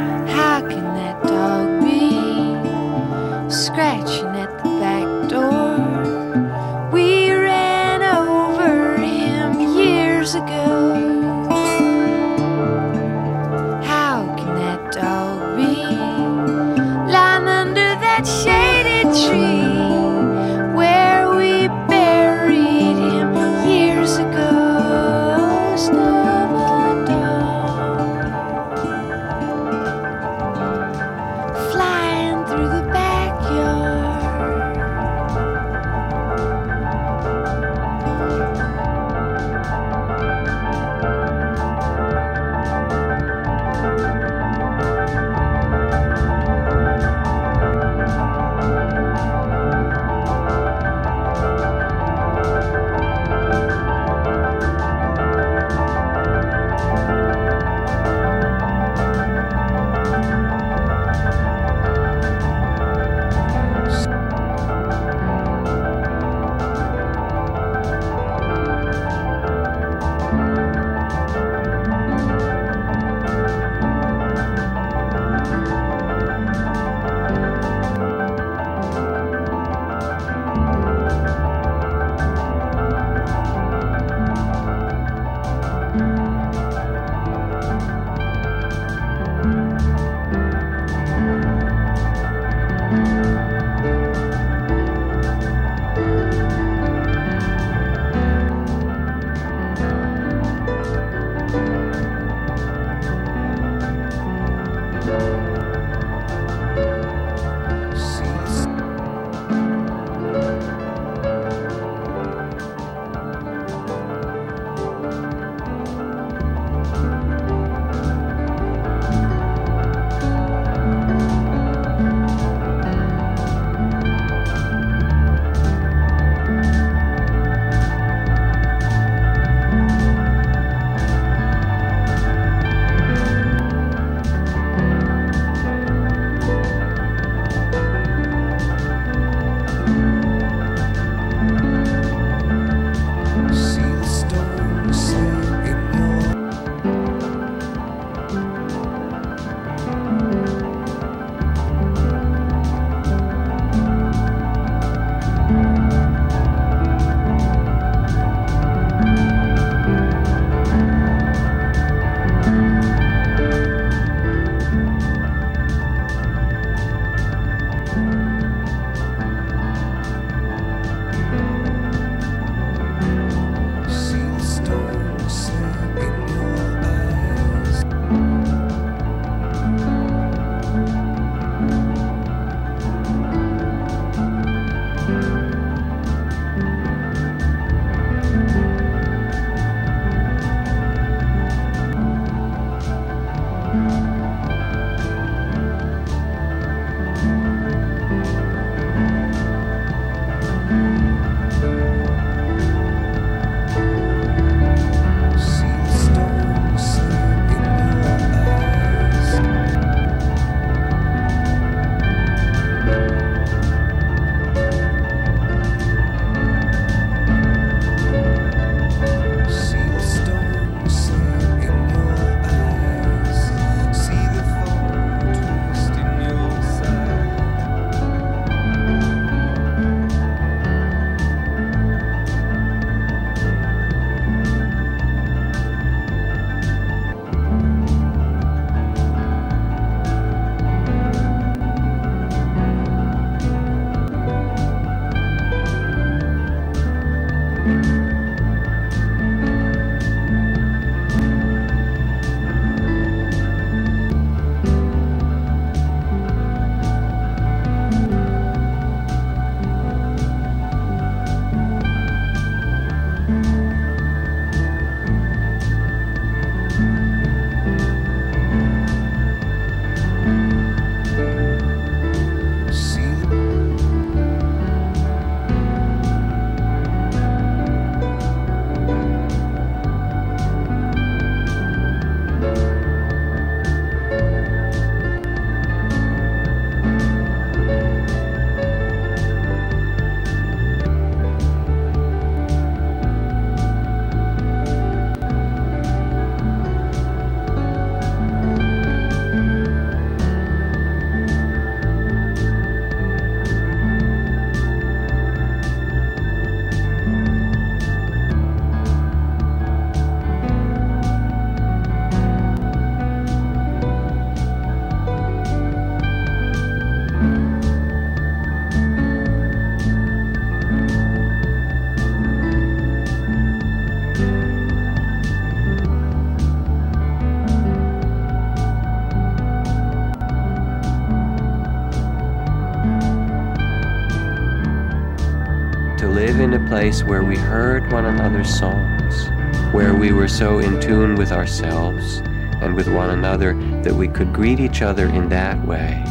[336.80, 339.28] Place where we heard one another's songs,
[339.74, 342.20] where we were so in tune with ourselves
[342.62, 343.54] and with one another
[343.84, 346.02] that we could greet each other in that way.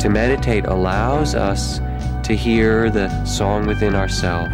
[0.00, 1.78] To meditate allows us
[2.24, 4.52] to hear the song within ourselves,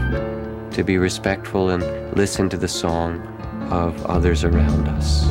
[0.77, 1.83] to be respectful and
[2.17, 3.21] listen to the song
[3.73, 5.25] of others around us.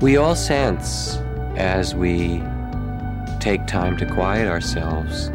[0.00, 1.16] We all sense
[1.56, 2.40] as we
[3.40, 5.31] take time to quiet ourselves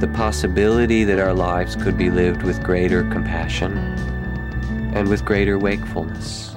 [0.00, 3.76] the possibility that our lives could be lived with greater compassion
[4.94, 6.56] and with greater wakefulness.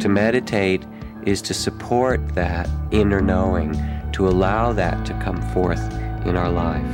[0.00, 0.84] To meditate
[1.24, 3.80] is to support that inner knowing,
[4.10, 5.80] to allow that to come forth
[6.26, 6.84] in our life.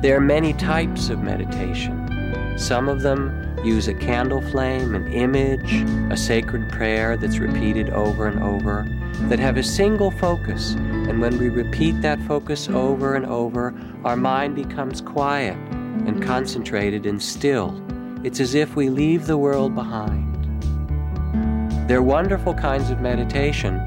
[0.00, 2.56] There are many types of meditation.
[2.56, 5.82] Some of them use a candle flame, an image,
[6.12, 8.86] a sacred prayer that's repeated over and over,
[9.28, 10.74] that have a single focus.
[10.74, 13.73] And when we repeat that focus over and over,
[14.04, 15.56] our mind becomes quiet
[16.06, 17.80] and concentrated and still.
[18.22, 20.30] It's as if we leave the world behind.
[21.88, 23.78] They're wonderful kinds of meditation.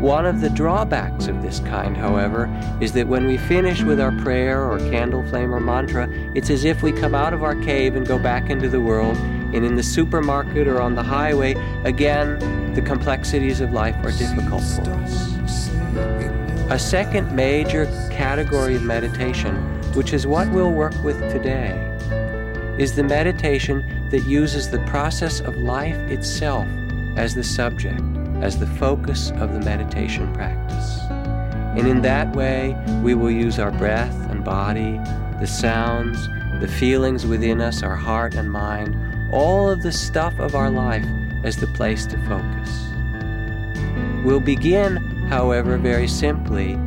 [0.00, 2.50] One of the drawbacks of this kind, however,
[2.80, 6.64] is that when we finish with our prayer or candle flame or mantra, it's as
[6.64, 9.76] if we come out of our cave and go back into the world, and in
[9.76, 12.38] the supermarket or on the highway, again,
[12.74, 15.31] the complexities of life are difficult for us.
[16.72, 19.54] A second major category of meditation,
[19.92, 21.76] which is what we'll work with today,
[22.78, 26.66] is the meditation that uses the process of life itself
[27.18, 28.00] as the subject,
[28.40, 31.00] as the focus of the meditation practice.
[31.76, 34.96] And in that way, we will use our breath and body,
[35.40, 36.26] the sounds,
[36.58, 38.96] the feelings within us, our heart and mind,
[39.30, 41.04] all of the stuff of our life
[41.44, 42.88] as the place to focus.
[44.24, 46.78] We'll begin, however, very simply,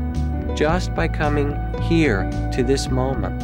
[0.54, 3.40] just by coming here to this moment,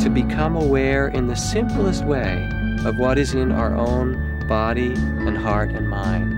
[0.00, 2.48] to become aware in the simplest way
[2.86, 4.16] of what is in our own
[4.48, 4.94] body
[5.26, 6.35] and heart and mind.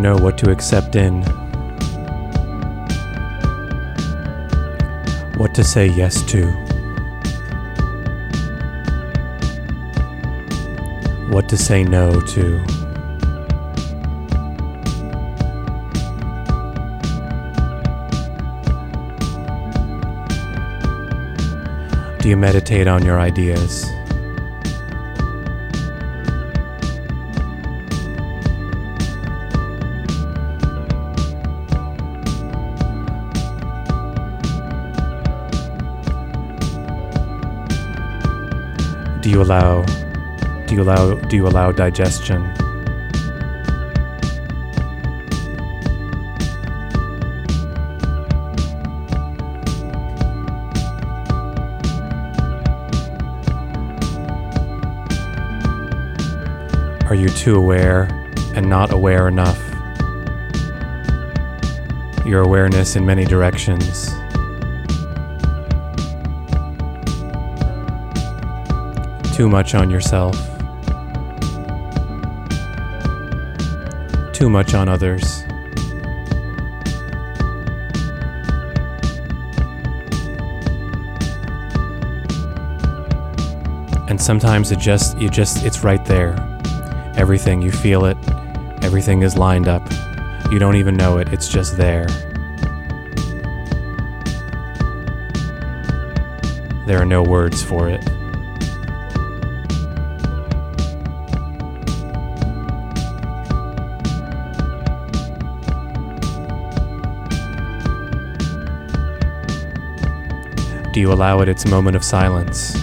[0.00, 1.22] Know what to accept in?
[5.36, 6.46] What to say yes to?
[11.28, 12.64] What to say no to?
[22.20, 23.86] Do you meditate on your ideas?
[39.30, 39.82] Do you allow
[40.66, 42.42] Do you allow do you allow digestion?
[57.06, 58.08] Are you too aware
[58.56, 59.60] and not aware enough?
[62.26, 64.19] Your awareness in many directions.
[69.40, 70.36] Too much on yourself.
[74.34, 75.44] Too much on others.
[84.10, 86.36] And sometimes it just, you just, it's right there.
[87.16, 88.18] Everything, you feel it.
[88.82, 89.90] Everything is lined up.
[90.52, 92.06] You don't even know it, it's just there.
[96.86, 98.06] There are no words for it.
[111.00, 112.74] You allow it its moment of silence?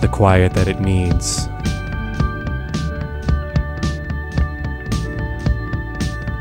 [0.00, 1.46] The quiet that it needs.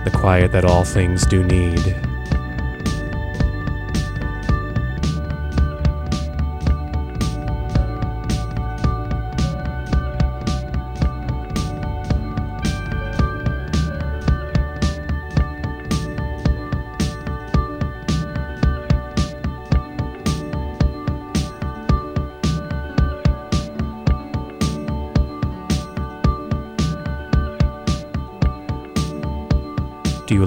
[0.06, 2.03] The quiet that all things do need.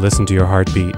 [0.06, 0.94] Listen to your heartbeat?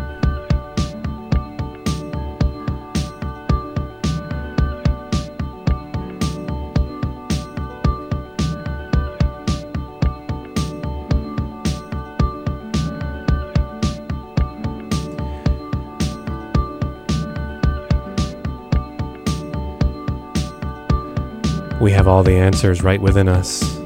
[21.80, 23.77] We have all the answers right within us.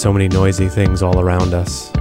[0.00, 1.92] So many noisy things all around us.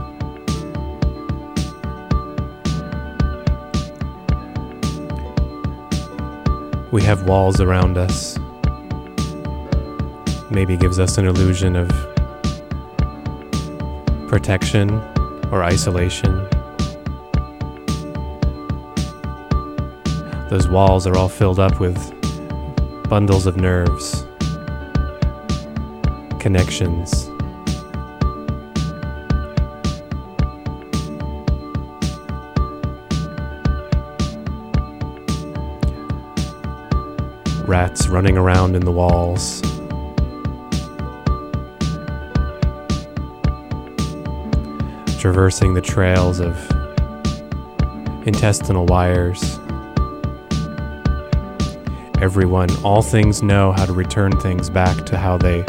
[6.93, 8.39] We have walls around us.
[10.49, 11.89] Maybe gives us an illusion of
[14.29, 14.89] protection
[15.51, 16.47] or isolation.
[20.49, 21.99] Those walls are all filled up with
[23.09, 24.25] bundles of nerves,
[26.39, 27.28] connections.
[38.59, 39.61] In the walls.
[45.17, 46.57] Traversing the trails of
[48.27, 49.59] intestinal wires.
[52.21, 55.63] Everyone, all things know how to return things back to how they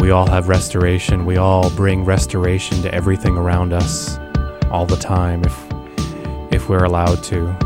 [0.00, 1.26] We all have restoration.
[1.26, 4.18] We all bring restoration to everything around us
[4.70, 5.64] all the time if
[6.52, 7.56] if we're allowed to.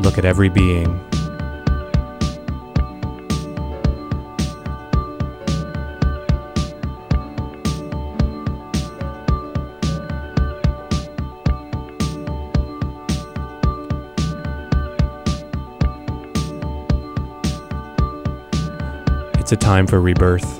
[0.00, 0.98] Look at every being.
[19.38, 20.59] It's a time for rebirth.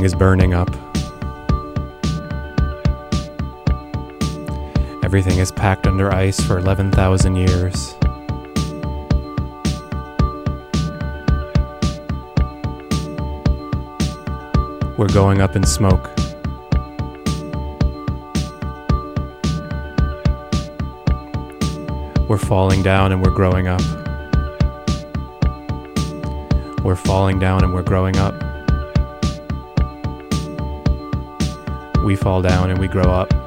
[0.00, 0.70] Everything is burning up.
[5.04, 7.94] Everything is packed under ice for 11,000 years.
[14.96, 16.08] We're going up in smoke.
[22.26, 23.82] We're falling down and we're growing up.
[26.82, 28.59] We're falling down and we're growing up.
[32.02, 33.39] We fall down and we grow up.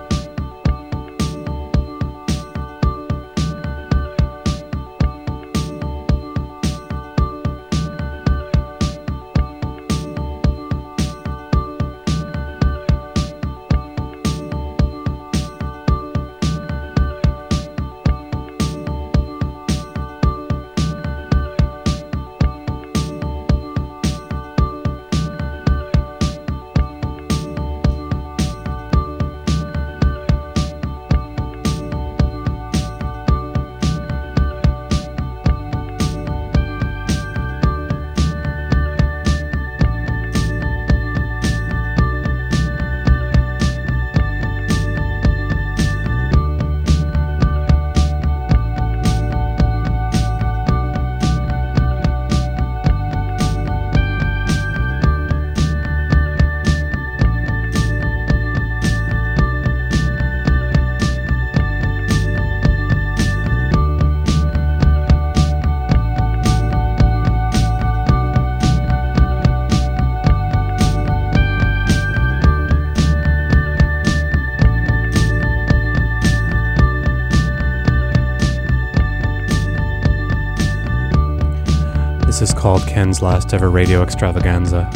[83.53, 84.89] Last ever radio extravaganza.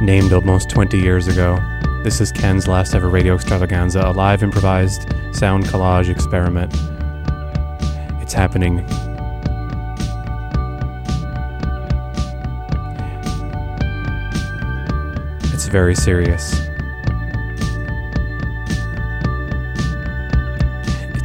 [0.00, 1.58] Named almost 20 years ago,
[2.04, 6.72] this is Ken's last ever radio extravaganza, a live improvised sound collage experiment.
[8.22, 8.86] It's happening.
[15.52, 16.67] It's very serious.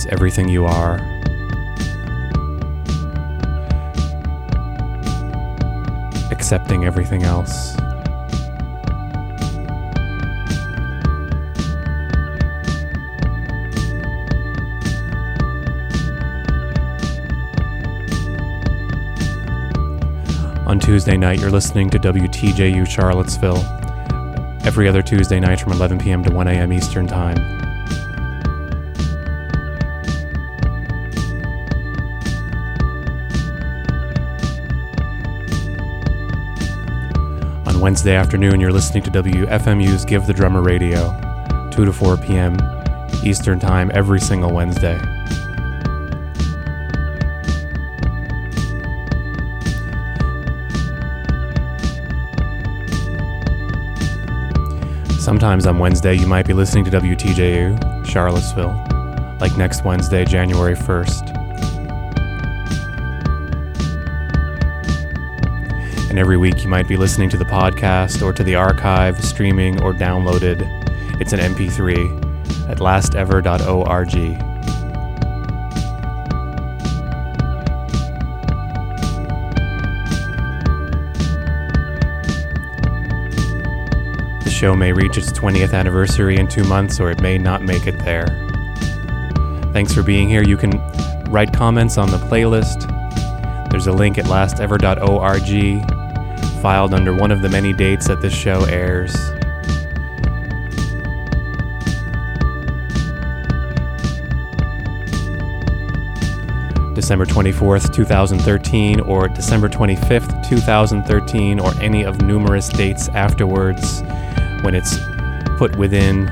[0.03, 0.95] It's everything you are.
[6.29, 7.77] Accepting everything else.
[20.67, 23.63] On Tuesday night, you're listening to WTJU Charlottesville.
[24.65, 26.21] Every other Tuesday night from 11 p.m.
[26.25, 26.73] to 1 a.m.
[26.73, 27.72] Eastern Time.
[37.83, 41.19] Wednesday afternoon, you're listening to WFMU's Give the Drummer Radio,
[41.73, 42.55] 2 to 4 p.m.
[43.25, 44.97] Eastern Time every single Wednesday.
[55.19, 58.81] Sometimes on Wednesday, you might be listening to WTJU, Charlottesville,
[59.41, 61.32] like next Wednesday, January 1st.
[66.13, 69.81] And every week, you might be listening to the podcast or to the archive, streaming,
[69.81, 70.61] or downloaded.
[71.19, 74.11] It's an MP3 at lastever.org.
[84.43, 87.87] The show may reach its 20th anniversary in two months, or it may not make
[87.87, 88.27] it there.
[89.73, 90.43] Thanks for being here.
[90.43, 90.79] You can
[91.31, 92.87] write comments on the playlist.
[93.71, 95.92] There's a link at lastever.org,
[96.63, 99.13] filed under one of the many dates that this show airs.
[106.95, 114.01] December 24th, 2013, or December 25th, 2013, or any of numerous dates afterwards
[114.61, 114.97] when it's
[115.57, 116.29] put within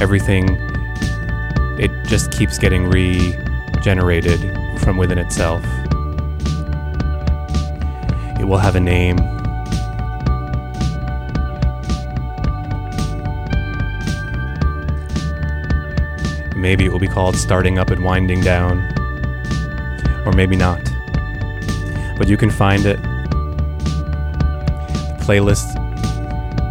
[0.00, 0.46] everything.
[1.80, 4.38] It just keeps getting regenerated
[4.78, 5.64] from within itself.
[8.48, 9.16] Will have a name.
[16.56, 18.78] Maybe it will be called Starting Up and Winding Down.
[20.24, 20.80] Or maybe not.
[22.16, 22.96] But you can find it.
[25.12, 25.74] The playlist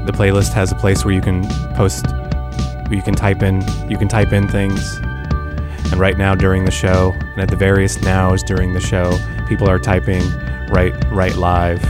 [0.07, 3.99] the playlist has a place where you can post where you can type in you
[3.99, 4.97] can type in things.
[4.97, 9.15] And right now during the show, and at the various nows during the show,
[9.47, 10.23] people are typing
[10.69, 11.81] right right live.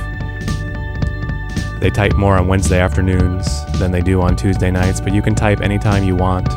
[1.79, 5.35] They type more on Wednesday afternoons than they do on Tuesday nights, but you can
[5.35, 6.47] type anytime you want.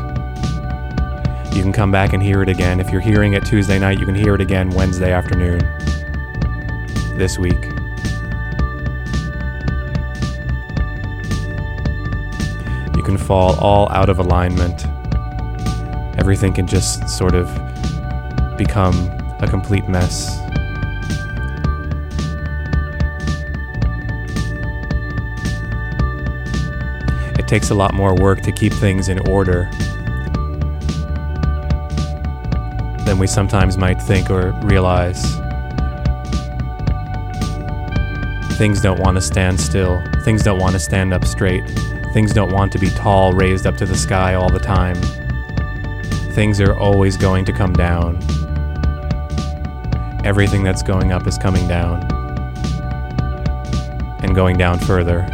[1.54, 2.80] You can come back and hear it again.
[2.80, 5.58] If you're hearing it Tuesday night, you can hear it again Wednesday afternoon
[7.18, 7.62] this week.
[12.96, 14.86] You can fall all out of alignment.
[16.18, 17.46] Everything can just sort of
[18.56, 18.94] become
[19.40, 20.38] a complete mess.
[27.50, 29.68] Takes a lot more work to keep things in order
[33.04, 35.20] than we sometimes might think or realize.
[38.56, 40.00] Things don't want to stand still.
[40.24, 41.68] Things don't want to stand up straight.
[42.14, 44.94] Things don't want to be tall, raised up to the sky all the time.
[46.34, 48.18] Things are always going to come down.
[50.24, 52.00] Everything that's going up is coming down.
[54.22, 55.28] And going down further.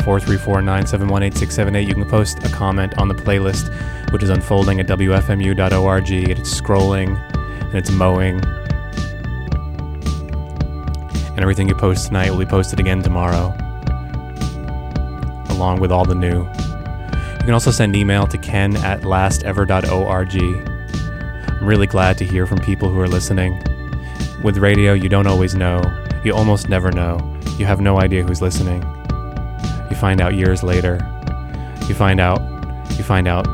[0.05, 3.73] 434 971 8678, you can post a comment on the playlist,
[4.13, 6.11] which is unfolding at WFMU.org.
[6.11, 7.19] It's scrolling
[7.63, 8.41] and it's mowing.
[11.31, 13.55] And everything you post tonight will be posted again tomorrow,
[15.51, 16.49] along with all the new.
[17.49, 20.37] You can also send email to ken at lastever.org.
[20.37, 23.55] I'm really glad to hear from people who are listening.
[24.45, 25.81] With radio, you don't always know.
[26.27, 27.19] You almost never know.
[27.57, 28.83] You have no idea who's listening.
[29.89, 30.99] You find out years later.
[31.89, 32.39] You find out,
[32.99, 33.47] you find out,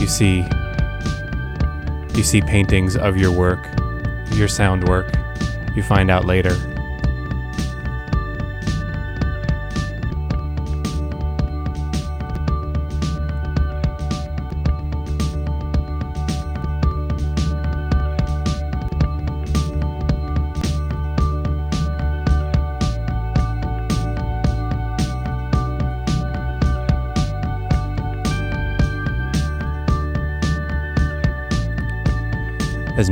[0.00, 0.44] you see,
[2.16, 3.64] you see paintings of your work,
[4.32, 5.14] your sound work.
[5.76, 6.75] You find out later.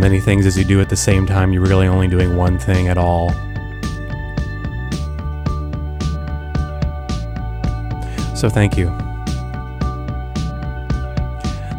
[0.05, 2.89] Many things as you do at the same time, you're really only doing one thing
[2.89, 3.31] at all.
[8.37, 8.89] So thank you.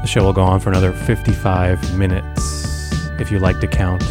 [0.01, 4.03] The show will go on for another 55 minutes if you like to count.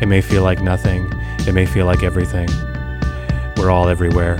[0.00, 1.08] It may feel like nothing,
[1.46, 2.48] it may feel like everything.
[3.56, 4.38] We're all everywhere.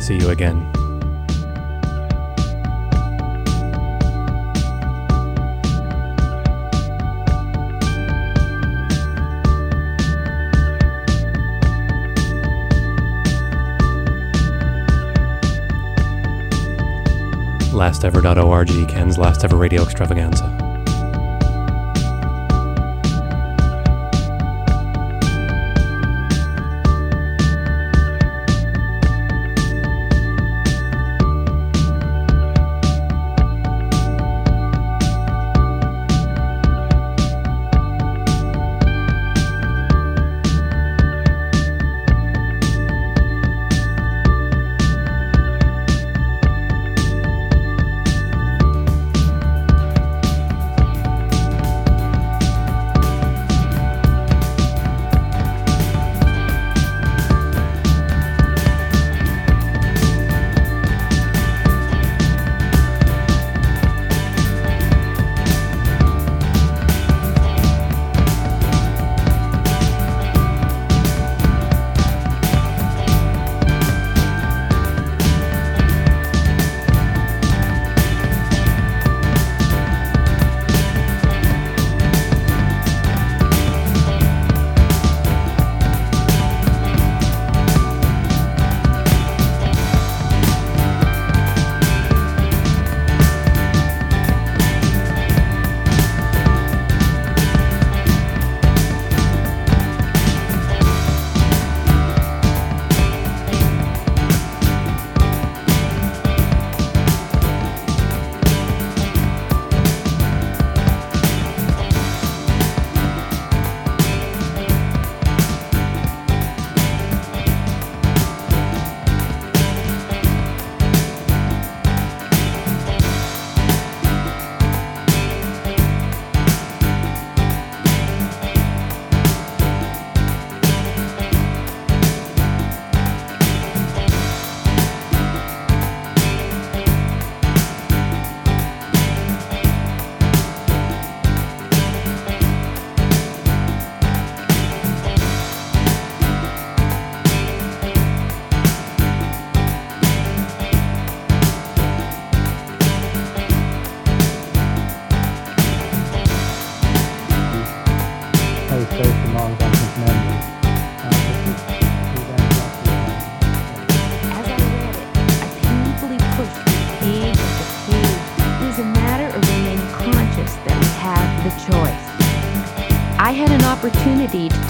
[0.00, 0.71] See you again.
[18.02, 20.61] lastever.org, Ken's Last Ever Radio Extravaganza.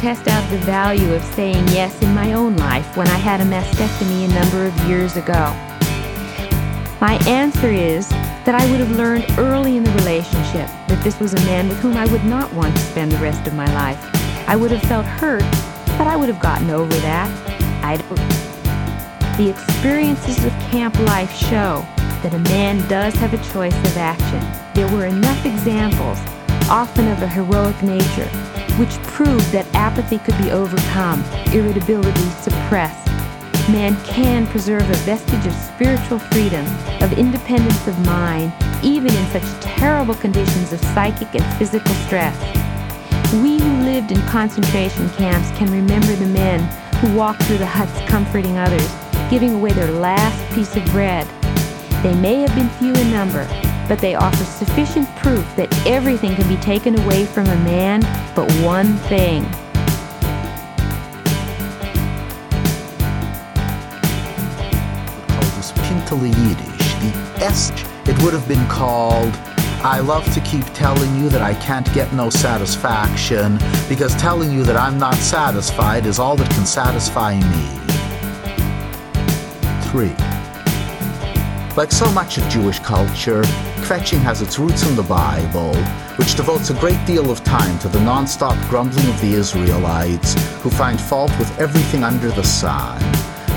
[0.02, 3.44] Test out the value of saying yes in my own life when I had a
[3.44, 5.54] mastectomy a number of years ago.
[7.00, 11.34] My answer is that I would have learned early in the relationship that this was
[11.34, 14.00] a man with whom I would not want to spend the rest of my life.
[14.48, 15.44] I would have felt hurt,
[15.96, 17.30] but I would have gotten over that.
[17.84, 19.36] I don't.
[19.36, 21.86] The experiences of camp life show
[22.24, 24.42] that a man does have a choice of action.
[24.74, 26.18] There were enough examples,
[26.68, 28.28] often of a heroic nature,
[28.78, 33.06] which proved that apathy could be overcome, irritability suppressed,
[33.68, 36.64] man can preserve a vestige of spiritual freedom,
[37.00, 38.52] of independence of mind,
[38.82, 42.36] even in such terrible conditions of psychic and physical stress.
[43.34, 46.60] We who lived in concentration camps can remember the men
[46.96, 48.88] who walked through the huts comforting others,
[49.30, 51.26] giving away their last piece of bread.
[52.02, 53.46] They may have been few in number,
[53.92, 58.00] but they offer sufficient proof that everything can be taken away from a man
[58.34, 59.44] but one thing
[65.84, 67.70] Pintele Yiddish, the S,
[68.08, 69.34] it would have been called
[69.84, 73.58] I love to keep telling you that I can't get no satisfaction
[73.90, 77.66] because telling you that I'm not satisfied is all that can satisfy me.
[79.90, 80.08] 3.
[81.76, 83.42] Like so much of Jewish culture,
[83.82, 85.74] kvetching has its roots in the Bible,
[86.16, 90.70] which devotes a great deal of time to the non-stop grumbling of the Israelites who
[90.70, 93.00] find fault with everything under the sun.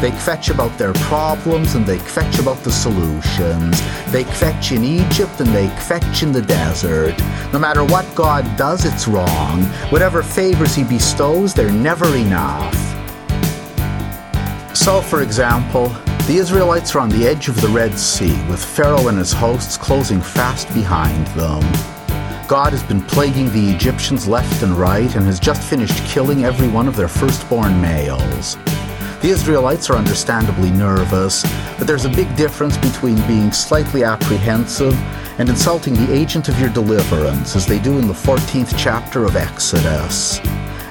[0.02, 3.80] They kvetch about their problems and they kvetch about the solutions.
[4.12, 7.18] They kvetch in Egypt and they kvetch in the desert.
[7.54, 9.64] No matter what God does, it's wrong.
[9.92, 12.76] Whatever favors he bestows, they're never enough.
[14.76, 15.96] So, for example,
[16.28, 19.78] the Israelites are on the edge of the Red Sea, with Pharaoh and his hosts
[19.78, 21.62] closing fast behind them.
[22.48, 26.68] God has been plaguing the Egyptians left and right and has just finished killing every
[26.68, 28.56] one of their firstborn males.
[29.22, 31.44] The Israelites are understandably nervous,
[31.78, 34.96] but there's a big difference between being slightly apprehensive
[35.38, 39.36] and insulting the agent of your deliverance, as they do in the 14th chapter of
[39.36, 40.40] Exodus.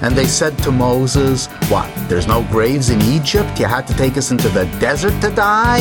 [0.04, 3.58] And they said to Moses, What, there's no graves in Egypt?
[3.58, 5.80] You had to take us into the desert to die?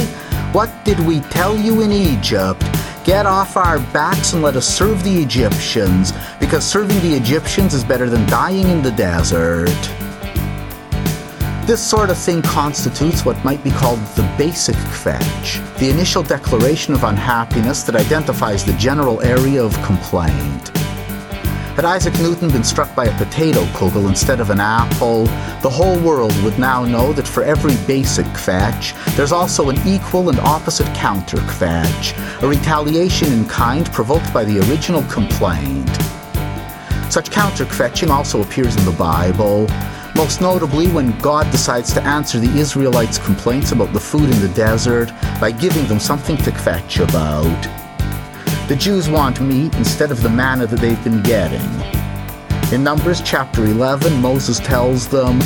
[0.53, 2.63] What did we tell you in Egypt?
[3.03, 7.83] Get off our backs and let us serve the Egyptians, because serving the Egyptians is
[7.83, 9.67] better than dying in the desert.
[11.67, 16.93] This sort of thing constitutes what might be called the basic kvetch, the initial declaration
[16.93, 20.82] of unhappiness that identifies the general area of complaint.
[21.75, 25.25] Had Isaac Newton been struck by a potato kugel instead of an apple,
[25.63, 30.29] the whole world would now know that for every basic kvetch, there's also an equal
[30.29, 32.13] and opposite counter kvetch,
[32.43, 35.89] a retaliation in kind provoked by the original complaint.
[37.11, 39.67] Such counter kvetching also appears in the Bible,
[40.15, 44.49] most notably when God decides to answer the Israelites' complaints about the food in the
[44.49, 47.82] desert by giving them something to kvetch about.
[48.69, 51.59] The Jews want meat instead of the manna that they've been getting.
[52.73, 55.39] In Numbers chapter 11, Moses tells them,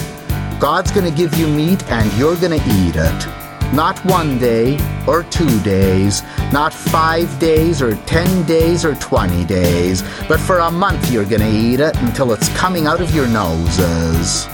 [0.59, 3.73] God's going to give you meat and you're going to eat it.
[3.73, 4.77] Not one day
[5.07, 6.21] or two days,
[6.53, 11.41] not five days or ten days or twenty days, but for a month you're going
[11.41, 14.45] to eat it until it's coming out of your noses.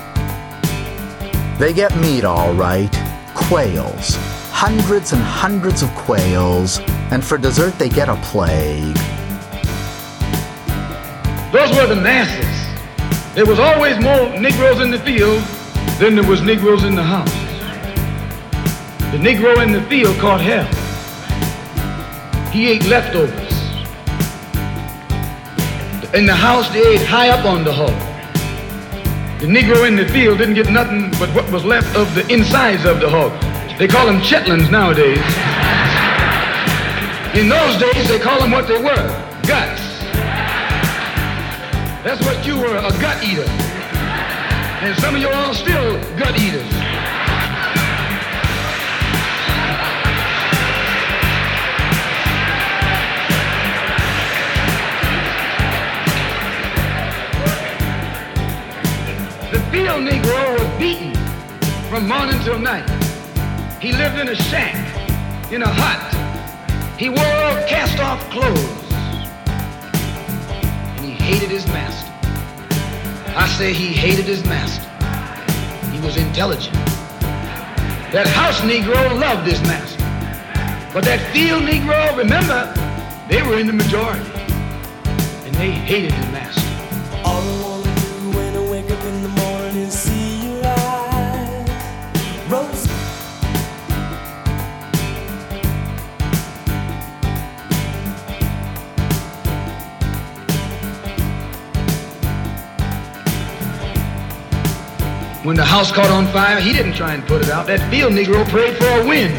[1.60, 2.92] They get meat all right,
[3.36, 4.16] quails,
[4.52, 6.80] hundreds and hundreds of quails,
[7.12, 8.96] and for dessert they get a plague.
[11.52, 12.54] Those were the masses.
[13.36, 15.44] There was always more Negroes in the field
[16.00, 17.32] than there was Negroes in the house.
[19.14, 20.66] The Negro in the field caught hell.
[22.52, 23.54] He ate leftovers.
[26.16, 27.94] In the house, they ate high up on the hog.
[29.40, 32.86] The Negro in the field didn't get nothing but what was left of the insides
[32.86, 33.32] of the hog.
[33.78, 35.22] They call them chitlins nowadays.
[37.36, 39.08] In those days, they call them what they were,
[39.48, 39.82] guts.
[42.04, 43.50] That's what you were, a gut eater.
[44.84, 46.70] And some of you are still gut eaters.
[59.52, 61.16] The field Negro was beaten
[61.90, 62.88] from morning till night.
[63.82, 64.76] He lived in a shack,
[65.52, 66.13] in a hut.
[66.98, 67.18] He wore
[67.68, 68.94] cast off clothes.
[70.96, 72.12] And he hated his master.
[73.36, 74.88] I say he hated his master.
[75.92, 76.76] He was intelligent.
[78.14, 79.98] That house Negro loved his master.
[80.94, 82.72] But that field Negro, remember,
[83.28, 84.30] they were in the majority.
[85.46, 86.43] And they hated the master.
[105.44, 107.68] When the house caught on fire, he didn't try and put it out.
[107.68, 109.36] That field Negro prayed for a wind,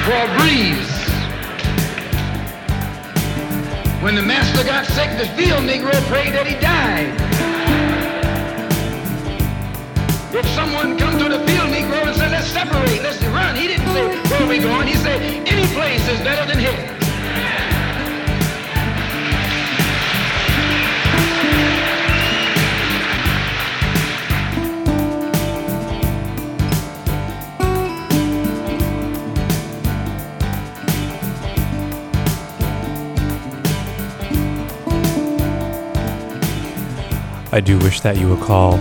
[0.00, 0.88] for a breeze.
[4.02, 7.12] When the master got sick, the field Negro prayed that he died.
[10.32, 13.92] If someone come to the field Negro and said, let's separate, let's run, he didn't
[13.92, 14.88] say, where are we going?
[14.88, 16.93] He said, any place is better than here.
[37.54, 38.80] I do wish that you would call.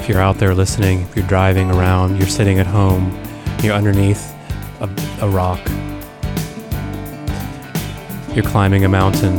[0.00, 3.16] If you're out there listening, if you're driving around, you're sitting at home,
[3.62, 4.34] you're underneath
[4.80, 4.90] a,
[5.20, 5.60] a rock,
[8.34, 9.36] you're climbing a mountain,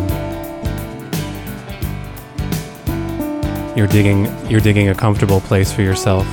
[3.77, 6.25] you're digging, you're digging a comfortable place for yourself,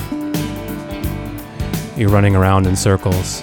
[1.97, 3.43] you're running around in circles.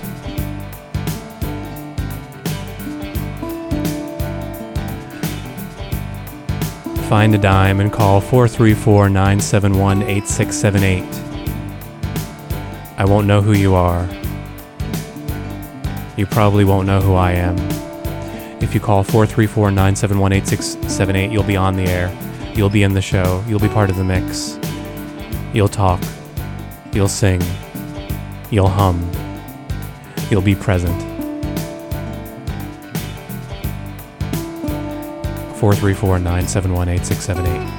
[7.13, 11.03] Find a dime and call 434 971 8678.
[12.97, 14.09] I won't know who you are.
[16.17, 17.55] You probably won't know who I am.
[18.63, 22.11] If you call 434 971 8678, you'll be on the air.
[22.55, 23.43] You'll be in the show.
[23.47, 24.57] You'll be part of the mix.
[25.53, 26.01] You'll talk.
[26.93, 27.43] You'll sing.
[28.49, 29.07] You'll hum.
[30.31, 31.12] You'll be present.
[35.63, 37.72] 434 971 8678.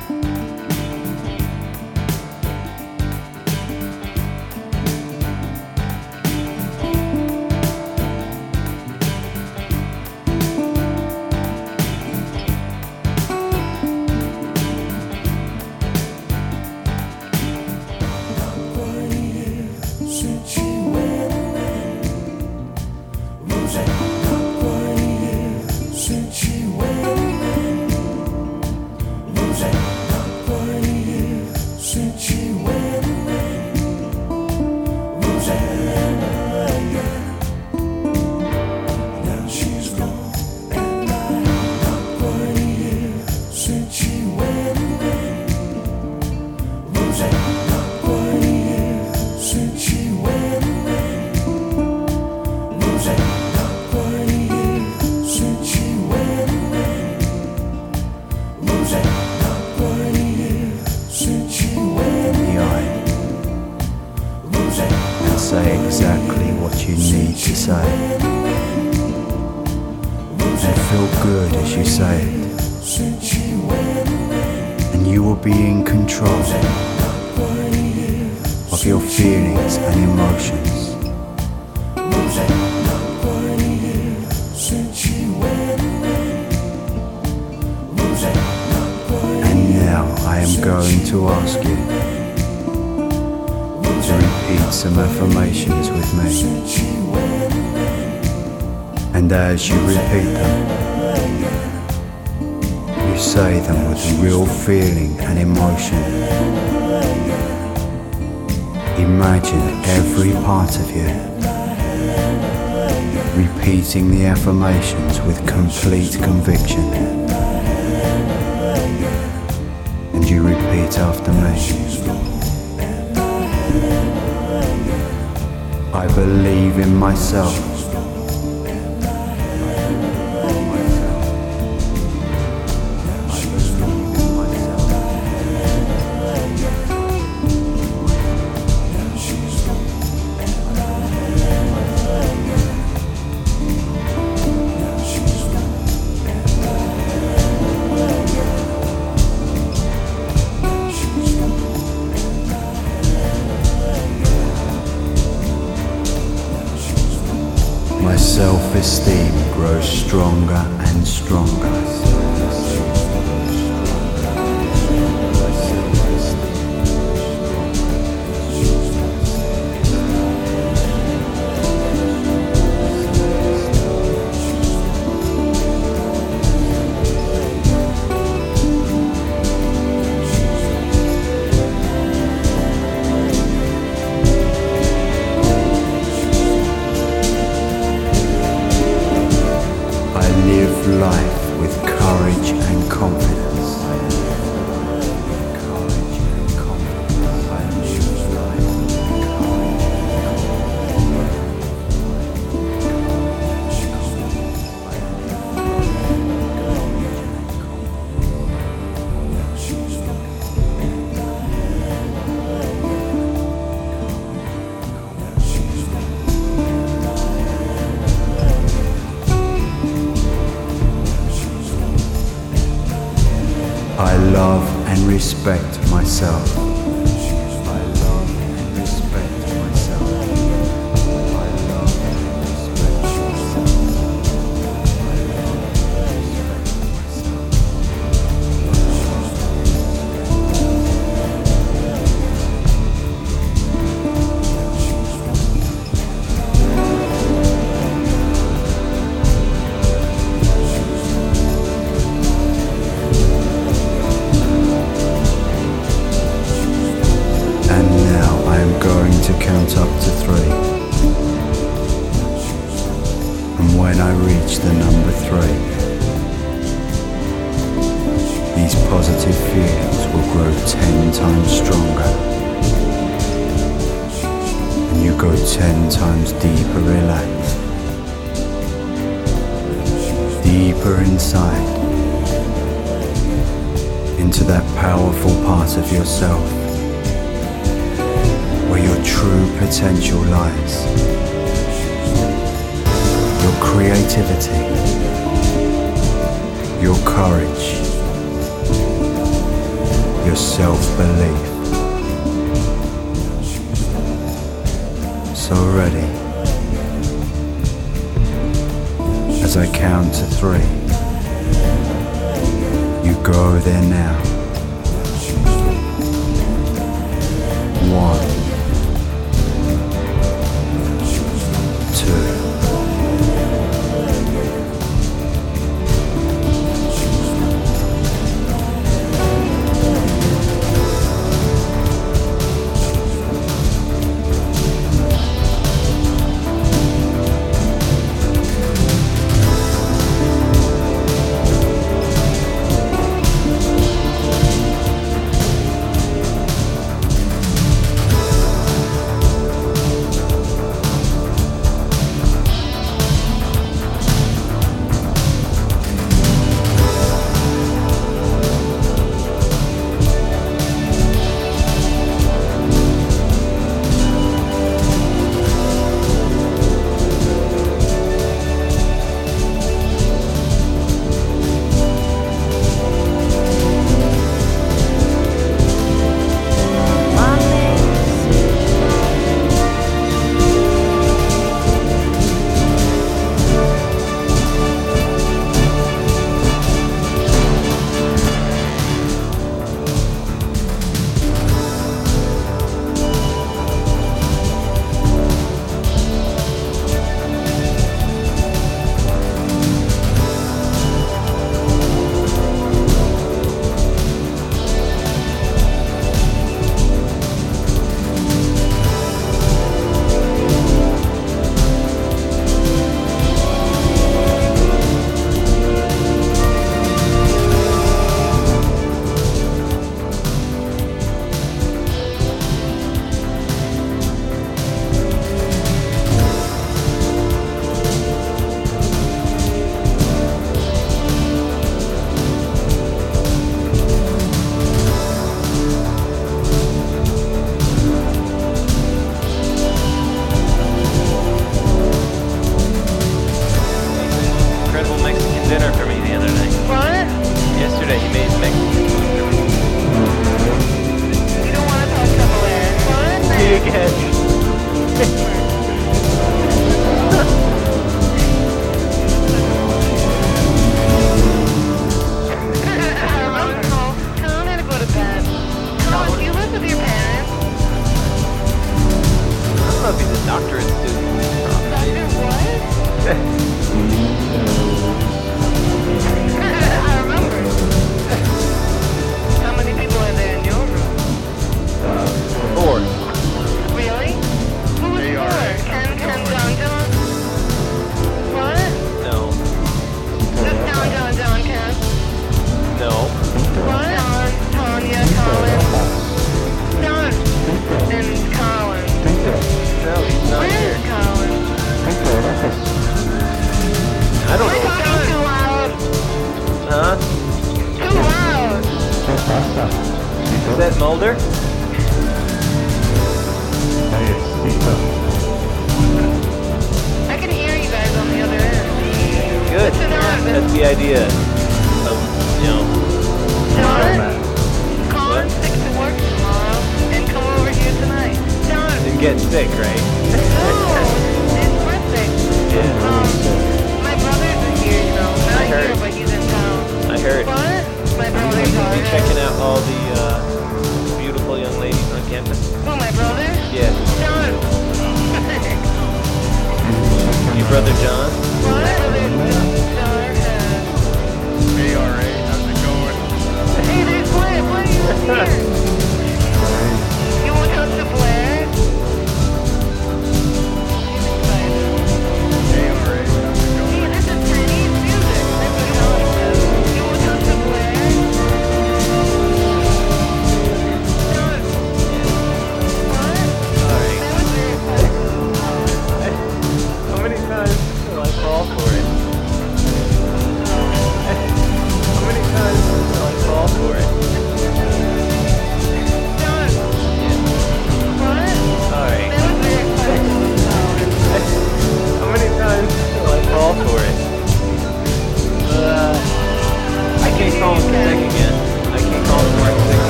[126.05, 127.74] I believe in myself.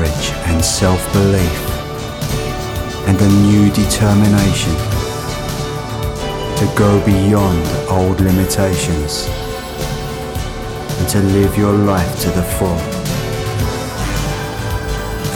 [0.00, 1.60] Courage and self-belief
[3.06, 4.72] and a new determination
[6.56, 7.60] to go beyond
[7.90, 9.28] old limitations
[10.98, 12.78] and to live your life to the full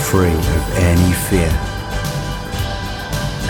[0.08, 1.52] free of any fear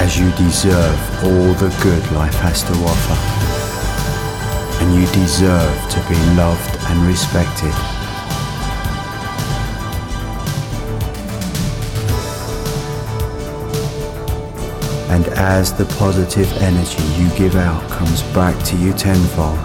[0.01, 3.19] as you deserve all the good life has to offer.
[4.83, 7.94] And you deserve to be loved and respected
[15.15, 19.57] and as the positive energy you give out comes back to you tenfold,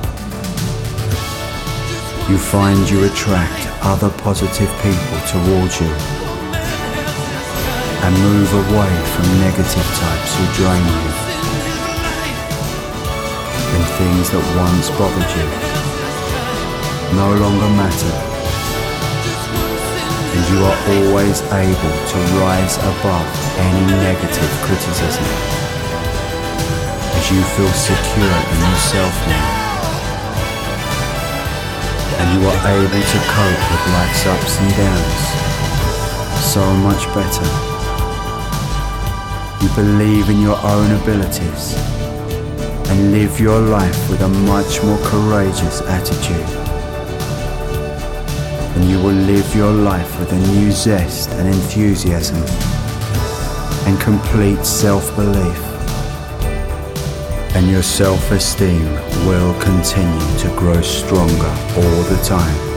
[2.30, 5.90] you find you attract other positive people towards you
[8.06, 11.10] and move away from negative types who drain you
[13.74, 15.48] and things that once bothered you
[17.18, 18.29] no longer matter
[20.50, 23.28] you are always able to rise above
[23.62, 25.26] any negative criticism.
[27.14, 29.50] As you feel secure in yourself now.
[32.18, 35.22] And you are able to cope with life's ups and downs
[36.42, 37.50] so much better.
[39.62, 41.76] You believe in your own abilities
[42.90, 46.59] and live your life with a much more courageous attitude
[48.80, 52.38] and you will live your life with a new zest and enthusiasm
[53.86, 55.58] and complete self-belief.
[57.56, 58.86] And your self-esteem
[59.28, 62.69] will continue to grow stronger all the time.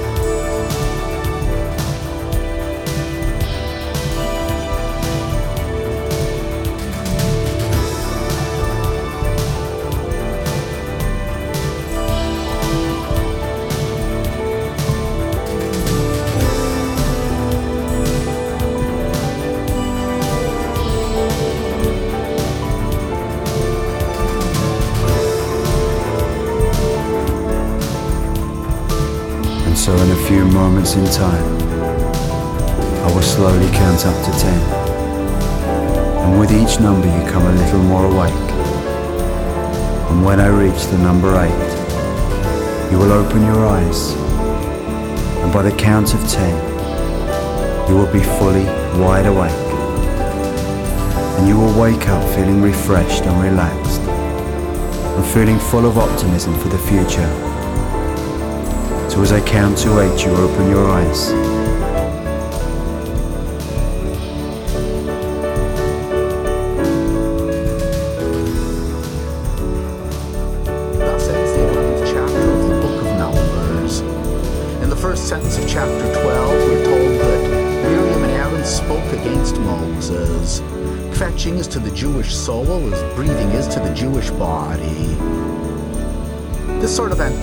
[29.82, 31.42] So in a few moments in time,
[33.02, 34.60] I will slowly count up to ten.
[36.22, 38.50] And with each number you come a little more awake.
[40.08, 44.12] And when I reach the number eight, you will open your eyes.
[45.42, 46.54] And by the count of ten,
[47.88, 48.66] you will be fully
[49.02, 49.50] wide awake.
[51.38, 54.00] And you will wake up feeling refreshed and relaxed.
[54.00, 57.51] And feeling full of optimism for the future.
[59.12, 61.61] So as I count to eight, you open your eyes.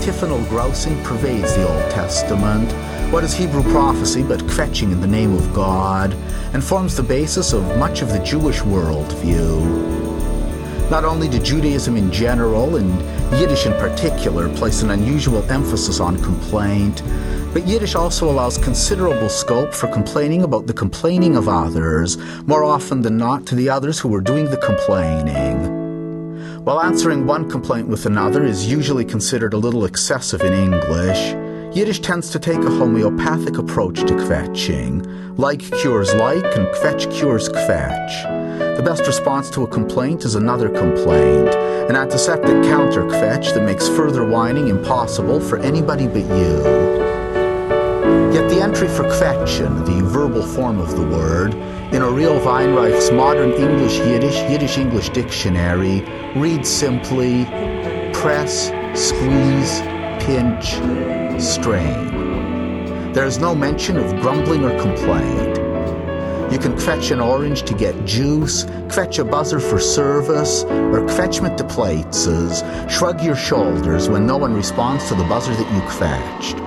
[0.09, 2.71] Antiphonal grousing pervades the Old Testament.
[3.13, 6.15] What is Hebrew prophecy but kvetching in the name of God,
[6.51, 10.89] and forms the basis of much of the Jewish worldview.
[10.89, 12.89] Not only did Judaism in general, and
[13.39, 17.03] Yiddish in particular, place an unusual emphasis on complaint,
[17.53, 22.17] but Yiddish also allows considerable scope for complaining about the complaining of others,
[22.47, 25.78] more often than not to the others who are doing the complaining.
[26.63, 31.33] While answering one complaint with another is usually considered a little excessive in English,
[31.73, 35.37] Yiddish tends to take a homeopathic approach to kvetching.
[35.37, 38.75] Like cures like, and kvetch cures kvetch.
[38.75, 41.47] The best response to a complaint is another complaint,
[41.89, 46.99] an antiseptic counter kvetch that makes further whining impossible for anybody but you.
[48.33, 51.53] Yet the entry for kvetchen, the verbal form of the word,
[51.91, 56.01] in Uriel Weinreich's modern English Yiddish Yiddish English dictionary
[56.35, 57.45] read simply
[58.13, 59.81] press, squeeze,
[60.23, 60.73] pinch,
[61.41, 63.11] strain.
[63.13, 65.57] There is no mention of grumbling or complaint.
[66.53, 71.41] You can kvetch an orange to get juice, kvetch a buzzer for service, or kvetch
[71.41, 72.27] mit the plates,
[72.93, 76.59] shrug your shoulders when no one responds to the buzzer that you kvetched.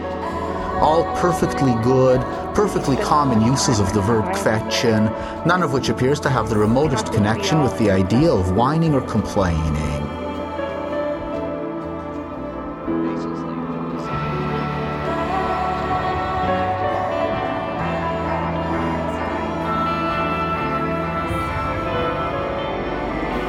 [0.80, 2.20] All perfectly good,
[2.54, 5.10] perfectly common uses of the verb kvetchen,
[5.46, 9.00] none of which appears to have the remotest connection with the idea of whining or
[9.00, 9.62] complaining.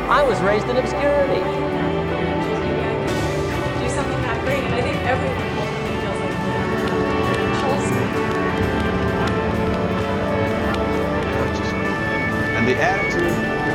[0.09, 1.42] I was raised in obscurity.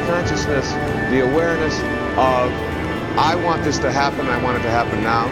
[0.09, 0.72] Consciousness,
[1.12, 1.74] the awareness
[2.16, 2.51] of,
[3.20, 5.26] I want this to happen, I want it to happen now.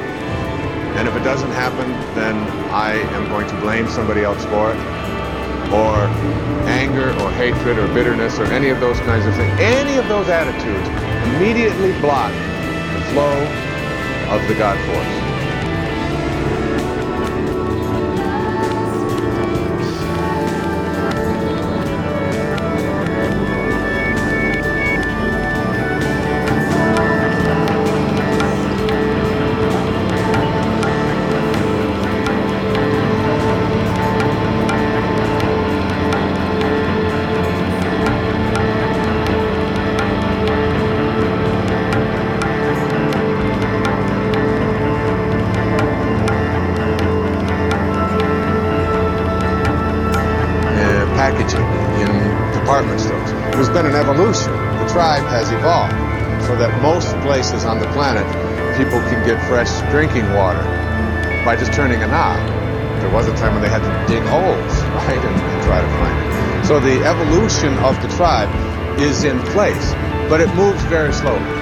[1.01, 2.37] And if it doesn't happen, then
[2.71, 4.79] I am going to blame somebody else for it.
[5.73, 5.97] Or
[6.69, 9.59] anger or hatred or bitterness or any of those kinds of things.
[9.59, 10.89] Any of those attitudes
[11.33, 12.33] immediately block
[12.93, 13.37] the flow
[14.29, 15.26] of the God force.
[52.67, 53.31] Department stores.
[53.55, 54.51] There's been an evolution.
[54.51, 55.95] The tribe has evolved
[56.51, 58.27] so that most places on the planet,
[58.75, 60.59] people can get fresh drinking water
[61.47, 62.35] by just turning a knob.
[62.99, 65.91] There was a time when they had to dig holes, right, and, and try to
[66.03, 66.67] find it.
[66.67, 68.51] So the evolution of the tribe
[68.99, 69.93] is in place,
[70.27, 71.56] but it moves very slowly.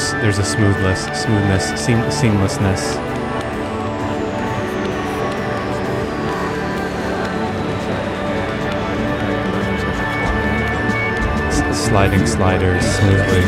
[0.00, 2.98] There's there's a smoothness, smoothness, seam, seamlessness
[11.74, 13.42] sliding sliders smoothly.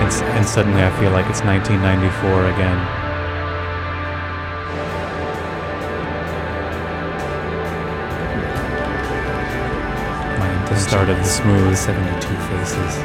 [0.00, 3.03] And, and suddenly I feel like it's 1994 again.
[10.84, 12.98] Start of the smooth 72 faces.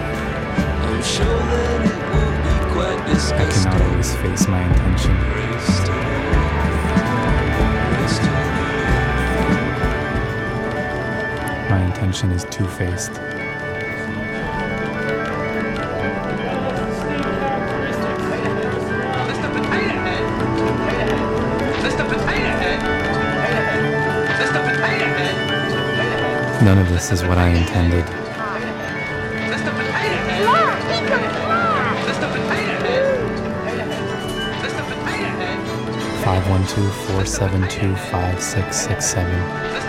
[3.32, 5.14] I cannot always face my intention.
[11.70, 13.39] My intention is two faced.
[26.62, 28.06] None of this is what I intended.
[36.22, 39.89] Five one two four seven two five six six seven.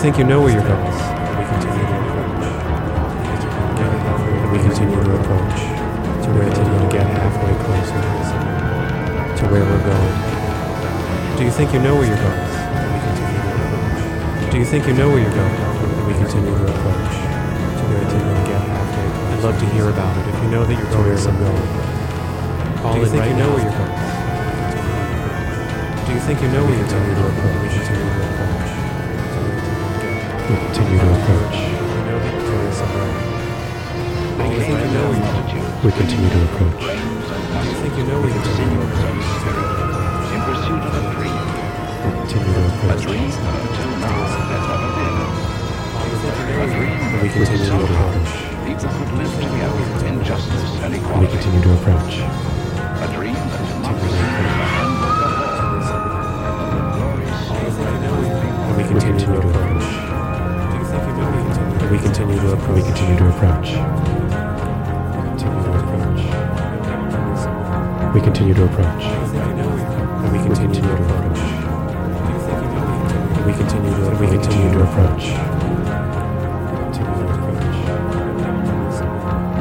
[0.00, 0.59] Think you know where you're
[31.26, 31.70] where?
[35.84, 36.80] We continue to approach.
[36.80, 36.86] Do
[37.68, 38.40] you think you know where you're?
[40.30, 41.40] In pursuit of a dream.
[42.04, 43.00] We continue to approach.
[43.00, 45.16] A dream until now has never been.
[46.60, 48.32] A dream We continue to approach.
[48.66, 52.14] people could live together in justice and We continue to approach.
[52.20, 54.59] A dream that democracy
[61.90, 62.34] we continue?
[62.36, 63.66] We continue to approach.
[63.74, 63.80] We
[65.32, 66.22] continue to approach.
[68.14, 69.04] We continue to approach.
[70.22, 71.40] And we continue to approach.
[73.44, 75.24] We continue to we continue to approach.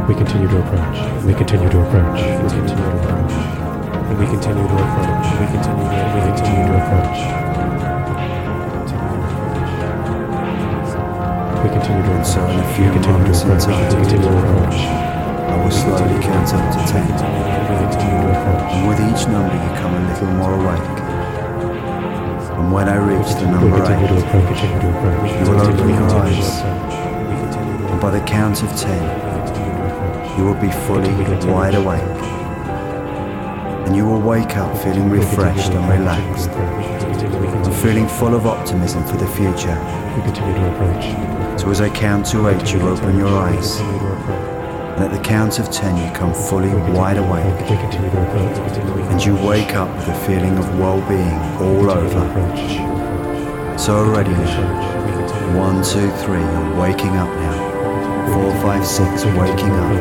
[0.07, 1.25] We continue to approach.
[1.25, 2.19] We continue to approach.
[2.19, 3.39] We continue to approach.
[4.19, 5.25] We continue to approach.
[5.39, 7.48] We continue to we continue to approach.
[11.63, 13.93] We continue to And so in a few we continue moments to approach.
[13.93, 14.79] We continue to approach.
[14.79, 17.05] I will slowly count up to ten.
[17.05, 18.71] We continue to approach.
[18.73, 20.99] And with each number you come a little more awake.
[22.59, 24.47] And when I reach the number continue to eight, approach.
[24.47, 25.31] Continue to approach.
[25.39, 26.59] you will open We your continue to eyes.
[26.59, 26.93] approach.
[27.91, 29.03] And by the count of ten,
[30.37, 31.11] you will be fully
[31.51, 32.19] wide awake.
[33.85, 36.49] And you will wake up feeling refreshed and relaxed.
[36.51, 39.77] And feeling full of optimism for the future.
[40.15, 41.28] We continue to approach.
[41.59, 43.81] So as I count to eight, you open your eyes.
[43.81, 47.43] And at the count of ten, you come fully wide awake.
[47.69, 48.57] We continue to approach.
[48.59, 53.77] We continue to And you wake up with a feeling of well-being all over.
[53.77, 58.33] So already now, one, two, three, you're waking up now.
[58.33, 59.91] Four, five, six, waking up.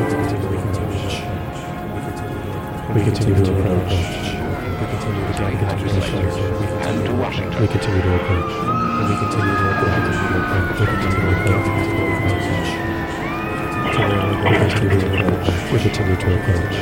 [2.95, 3.91] We continue to approach.
[4.79, 5.67] We continue to get
[6.87, 7.61] and to Washington.
[7.61, 8.78] We continue to approach.
[8.99, 9.95] And we continue to approach.
[9.95, 11.67] We continue to approach.
[11.71, 11.79] We
[13.79, 15.15] continue to approach.
[15.71, 16.75] We continue to approach.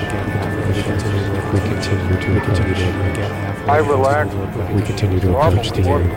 [0.66, 3.70] We continue to We continue to we continue to approach.
[3.70, 4.34] I relax,
[4.74, 6.10] We continue to approach the end.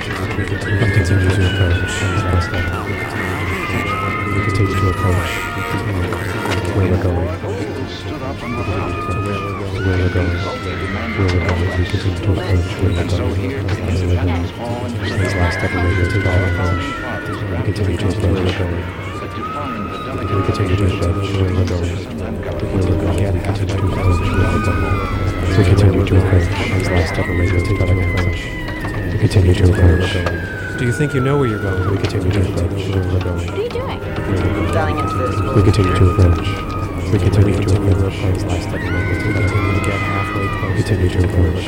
[4.28, 5.32] continue to approach
[6.76, 7.28] where we're going.
[15.18, 15.58] His last.
[15.62, 15.68] We
[16.04, 16.18] continue to
[16.48, 16.84] approach.
[17.50, 18.82] We continue to approach going.
[21.28, 21.86] Where we're going.
[21.88, 25.27] We continue to approach where we're going.
[25.56, 29.12] We continue to approach his last ever radio to our.
[29.12, 30.78] We continue to approach.
[30.78, 31.90] Do you think you know where you're going?
[31.90, 33.46] We continue to approach where we're going.
[33.46, 33.98] What are you doing?
[34.72, 35.34] Dialing into this.
[35.56, 36.48] We continue to approach.
[37.12, 39.74] We continue to approach his last ever radio to our approach.
[39.74, 40.76] We get halfway close.
[40.76, 41.66] We continue to approach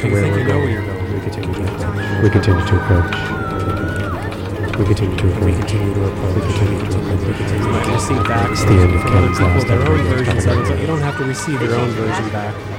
[0.00, 0.76] to where we're going.
[1.12, 2.22] We continue to approach.
[2.22, 3.16] We continue to approach.
[4.76, 5.46] We continue to approach.
[5.46, 6.36] We continue to approach.
[6.36, 7.26] We continue to approach.
[7.26, 8.50] We continue to receive back.
[8.52, 10.80] It's the end of Ken's last their own versions of it.
[10.80, 12.75] You don't have to receive your own version back.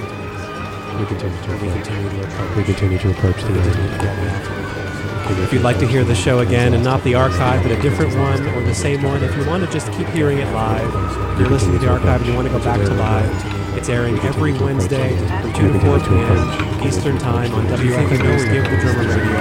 [0.98, 2.58] We continue to we continue to approach.
[2.58, 5.44] We continue to approach the end.
[5.44, 8.16] If you'd like to hear the show again and not the archive, but a different
[8.16, 10.92] one or the same one, if you want to just keep hearing it live,
[11.40, 14.18] you're listening to the archive and you want to go back to live, it's airing
[14.22, 16.88] every Wednesday from 2 to 4 p.m.
[16.88, 19.38] Eastern Time on WFMU Give the Drummer Radio.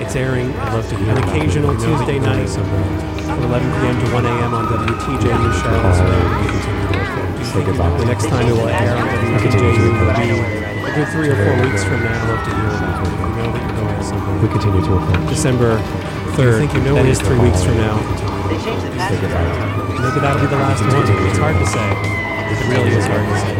[0.00, 3.98] It's airing an occasional Tuesday night from 11 p.m.
[4.06, 4.54] to 1 a.m.
[4.54, 6.81] on WTJU Charlottesville.
[7.12, 9.04] The next time it will air on
[9.36, 12.16] WTJU will be a good three or four weeks from now.
[12.16, 13.12] I Love to hear about it.
[13.12, 14.40] You know that you're going.
[14.40, 15.28] We continue to approach.
[15.28, 15.76] December
[16.32, 16.54] third.
[16.56, 18.00] I think you know that is three weeks from now.
[18.48, 19.28] They changed the password.
[20.00, 21.04] Maybe that'll be the last one.
[21.28, 21.84] It's hard to say.
[21.84, 23.52] It really is hard to say.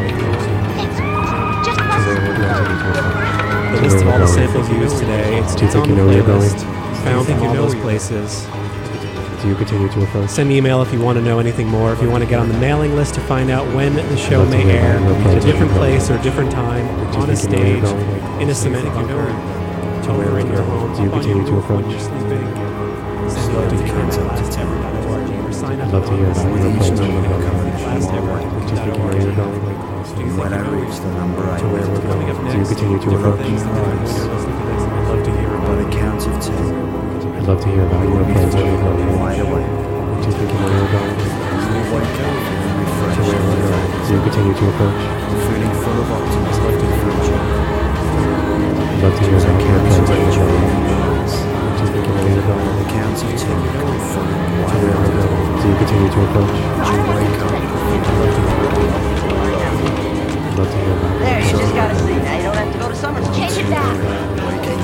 [3.72, 5.38] The list of all the samples used today.
[5.38, 6.48] It's, Do you think you the know where you're going?
[6.48, 6.56] Found
[7.04, 8.46] Do you from think you know those places.
[9.42, 10.30] Do continue to approach?
[10.30, 11.92] Send an email if you want to know anything more.
[11.92, 14.38] If you want to get on the mailing list to find out when the show
[14.38, 17.34] Love may air about at a different place or a different time, Do on a
[17.34, 18.40] think you stage, going?
[18.42, 19.18] in a cement bunker,
[20.08, 21.92] over in your home, Do you continue to roof when approach?
[21.92, 22.46] you're sleeping.
[23.28, 27.00] Send it to candlelight.org or sign up I'd love to hear about your plans.
[27.00, 27.18] Do you
[27.82, 28.42] last.org.
[28.42, 29.62] think you where you're going?
[30.38, 32.52] When I reach the number I where we're going.
[32.52, 33.46] Do you continue to different approach?
[33.46, 34.82] things that you're doing when you're listening to this.
[34.82, 35.92] I'd love to hear about the it.
[35.98, 37.11] count of ten.
[37.42, 38.54] I'd love to hear about your plans.
[38.54, 39.18] Where you're going.
[39.18, 39.66] Wide awake.
[39.66, 41.10] Do you think you know where you're going?
[41.10, 43.18] You will wake up feeling refreshed.
[43.18, 43.82] To where we're going.
[43.82, 45.02] Do you continue to approach?
[45.42, 47.42] Feeling full of optimism for the future.
[47.42, 49.90] I'd love to hear about your plans.
[49.90, 50.54] to Where eight, going.
[50.86, 51.34] realize.
[51.34, 52.78] Do you think you know where you're going?
[52.78, 53.58] The count of ten.
[53.58, 53.74] To
[54.78, 55.18] where we're awake.
[55.18, 55.42] going.
[55.58, 56.54] Do you continue to approach?
[56.62, 57.58] As you wake up,
[60.46, 62.22] I'd love to hear about There, you just got a seat.
[62.22, 63.18] Now you don't have to go to summer.
[63.34, 64.61] Change it back.
[64.62, 64.74] Do you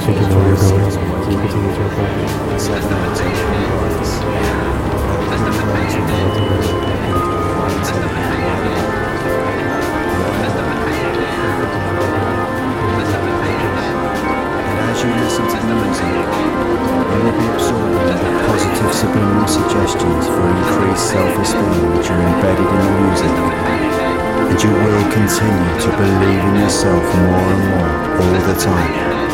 [0.00, 0.90] think you know where you're going?
[1.26, 1.70] Do you
[14.90, 16.14] as you listen to the music,
[17.10, 22.80] you will be absorbing the positive subliminal suggestions for increased self-esteem which are embedded in
[22.84, 23.99] the music.
[24.50, 29.29] And you will continue to believe in yourself more and more all the time.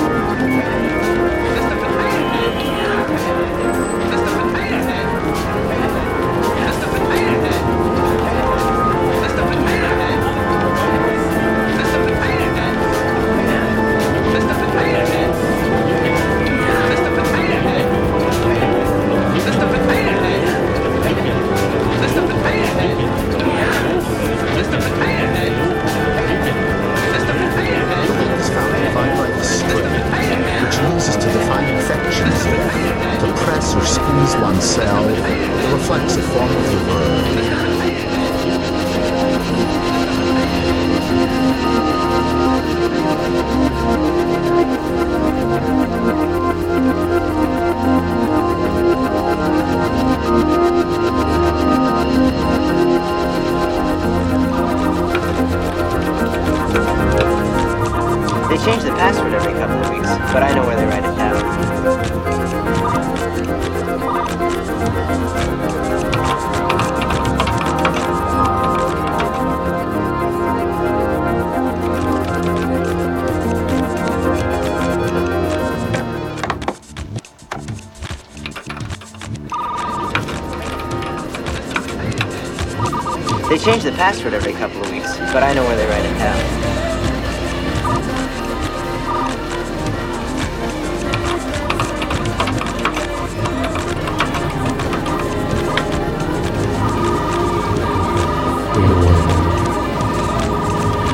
[83.67, 86.39] Change the password every couple of weeks, but I know where they write it down.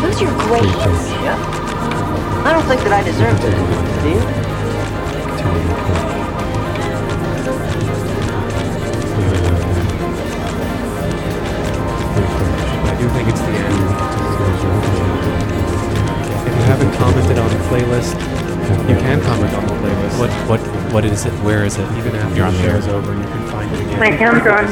[0.02, 0.64] Who's your great?
[1.22, 2.42] Yeah.
[2.44, 3.81] I don't think that I deserve it.
[20.92, 21.32] What what is it?
[21.42, 21.90] Where is it?
[21.96, 22.76] Even after You're on the the show air.
[22.76, 23.98] is over, you can find it again.
[23.98, 24.66] My hands are on,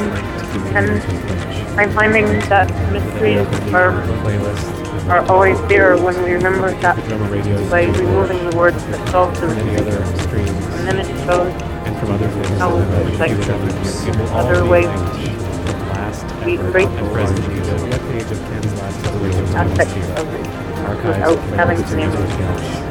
[0.75, 3.39] and I'm finding that mysteries
[3.73, 3.91] are,
[4.21, 5.09] playlist.
[5.09, 6.97] are always there when we remember that
[7.31, 9.49] Radio by removing the words that solve them.
[9.49, 11.51] and any And then it shows
[11.85, 12.59] and from other things.
[12.59, 14.05] how it's like computer efforts.
[14.05, 17.67] It will all other ways linked from last we effort break and present use.
[17.67, 17.87] The
[18.31, 20.03] of Ken's last radio aspects here.
[20.17, 20.61] of it
[21.07, 22.90] without having to name it.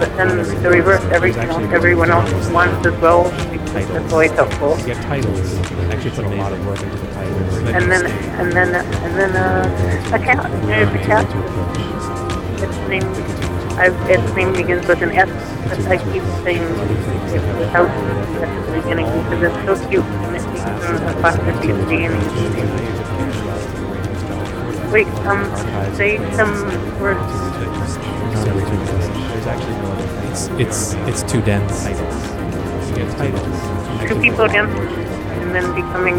[0.00, 3.24] But then the reverse, every, everyone else wants as well,
[3.74, 4.78] that's always helpful.
[4.78, 5.54] You get titles.
[5.92, 7.56] Actually put a lot of work into the titles.
[7.68, 8.06] And then,
[8.40, 10.50] and then, and then uh, a cat.
[10.64, 11.26] There's a cat.
[12.62, 13.04] Its name,
[13.78, 15.28] I've, its name begins with an S,
[15.68, 17.90] but I keep saying it without
[18.40, 22.24] at the beginning because it's so cute and it takes an apostrophe at the beginning.
[24.90, 25.44] Wait, um,
[25.94, 26.52] say some
[26.98, 27.20] words.
[29.30, 30.30] There's actually no other thing.
[30.30, 31.86] It's it's it's too dense.
[31.86, 34.08] You get titles.
[34.08, 36.18] Two people dance and then becoming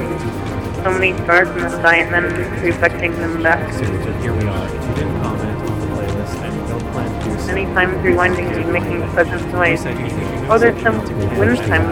[0.84, 3.72] so many stars in the sky and then reflecting them back.
[3.74, 3.84] So
[4.24, 4.66] here we are.
[4.66, 9.84] If you didn't comment on the playlist and Many times rewinding and making pleasant noise.
[10.50, 10.98] Oh, there's some
[11.38, 11.84] wind time.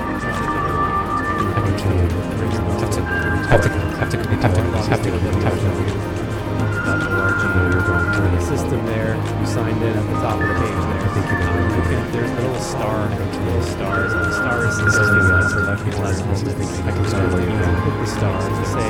[8.49, 11.05] system there, you signed in at the top of the page there.
[11.05, 11.69] I think you know.
[11.69, 17.33] You there's the little star, little stars, and the stars is the I can start
[17.33, 17.45] with
[17.85, 18.89] Put the stars to say,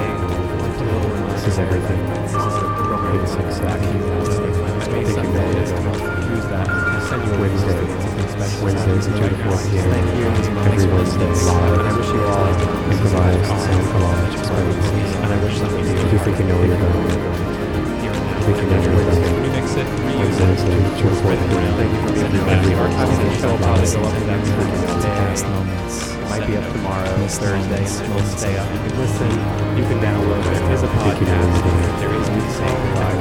[1.35, 2.01] This is everything.
[2.23, 3.19] This is a program.
[3.19, 3.99] Exactly
[4.93, 5.59] Maybe someday
[6.33, 6.88] use that.
[7.09, 7.73] I'll send you a Wednesday,
[8.61, 9.89] Wednesdays at 2 to 4 p.m.
[10.69, 11.79] Every Wednesday live.
[11.79, 12.45] And I wish you all
[12.85, 15.15] improvised sound collage experiences.
[15.17, 18.41] And I wish some of you If you think you know where you're going, I
[18.45, 19.41] think you know where you're going.
[19.41, 21.73] remix it, reuse it, Wednesday, 2 to 4 p.m.
[21.81, 22.45] Thank you for being here.
[22.45, 25.49] Every The archives of the show will probably go up next To past Thursday.
[25.49, 26.18] moments.
[26.39, 27.83] Might be up tomorrow, Thursday.
[28.15, 28.63] We'll stay up.
[28.71, 29.27] You can listen.
[29.75, 30.55] You can download it.
[30.71, 31.99] There's a Thank you for podcast.
[31.99, 32.27] There is.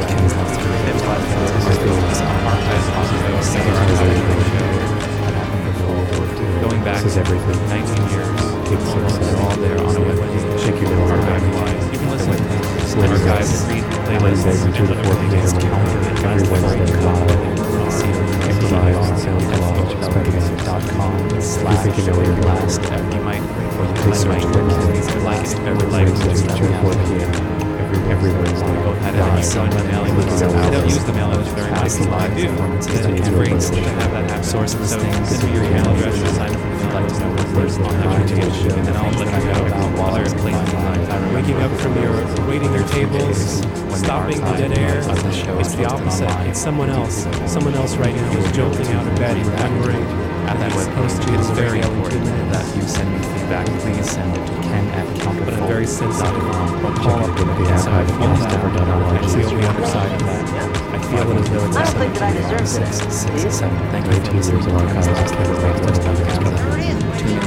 [0.06, 0.86] Ken's Last Word.
[0.86, 1.26] It's live.
[1.66, 2.94] My feelings are Archives the
[3.34, 4.38] This is Archive everything.
[5.82, 6.62] show.
[6.62, 7.58] Going back This is everything.
[7.66, 8.30] 19 years.
[8.70, 9.26] Big Almost success.
[9.26, 10.62] they're all there on a webpage.
[10.62, 11.18] Thank you very much.
[11.18, 11.90] Archive-wise.
[11.90, 12.38] You can listen.
[13.02, 13.26] Wednesdays.
[13.26, 14.62] Archives, read playlists.
[14.78, 15.10] 2 to 4
[16.22, 16.86] Every Wednesday
[18.70, 19.07] live.
[19.28, 21.12] Improvised sound collage experiences.com.
[21.28, 23.12] You think you know where you're going.
[23.12, 23.42] You might,
[23.76, 24.28] or you you
[25.04, 27.58] you Wednesdays at 2 to 4 p.m.
[27.78, 28.82] Every, every Wednesday.
[28.82, 30.42] both had it on my mailing list.
[30.42, 31.80] I don't use the mailing list very much.
[31.80, 32.48] I do.
[32.76, 34.44] It's great to have that happen.
[34.44, 37.30] Source so send me your email address and sign up if you'd like to know
[37.32, 38.74] what first on that particular show.
[38.76, 41.34] And then I'll let you know about other places on time.
[41.34, 43.60] Waking up from your, waiting your tables,
[43.98, 44.98] stopping the dead air.
[45.60, 46.30] It's the opposite.
[46.48, 47.26] It's someone else.
[47.50, 50.02] Someone else right now is jolting out of bed, remembering
[50.48, 53.66] At that it's supposed to be it's very in important that you send me feedback.
[53.80, 55.06] Please send it to ken at
[55.44, 56.32] But I'm very sensitive.
[56.44, 58.64] Or out up the and so I archive feel of that.
[58.78, 59.24] last.org.
[59.24, 60.94] I feel the other side of that.
[60.94, 63.22] I feel it as though it's I don't think that I deserve this.
[63.22, 63.78] six, seven.
[63.90, 66.88] Thank you for 19 years of archives of Ken's Last Word.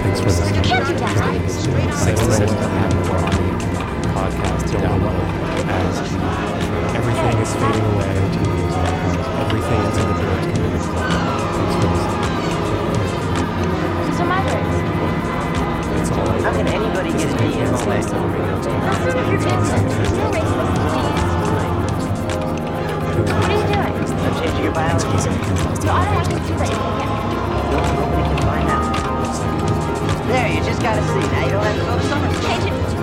[0.04, 0.64] Thanks for listening.
[0.64, 1.50] can't do that.
[1.96, 3.12] Six to seven p.m.
[3.12, 3.61] or on the
[4.22, 5.26] podcast to download
[5.66, 5.98] as
[6.94, 8.14] Everything is fading away.
[9.42, 10.46] Everything is in the dirt.
[10.62, 12.22] Thanks for listening.
[14.06, 14.78] These are my words.
[15.98, 18.06] It's all How can anybody get me in all that?
[23.34, 23.96] What are you doing?
[24.22, 25.18] I'm changing your biology.
[25.82, 26.70] So I don't have to do that.
[27.98, 28.86] Nobody can find out.
[30.28, 31.26] There, you just gotta see.
[31.34, 32.30] Now you don't have to go to summer.
[32.44, 33.01] Change it.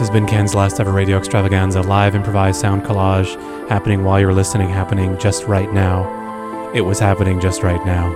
[0.00, 3.36] This has been Ken's last ever radio extravaganza, live improvised sound collage,
[3.68, 6.72] happening while you're listening, happening just right now.
[6.72, 8.08] It was happening just right now.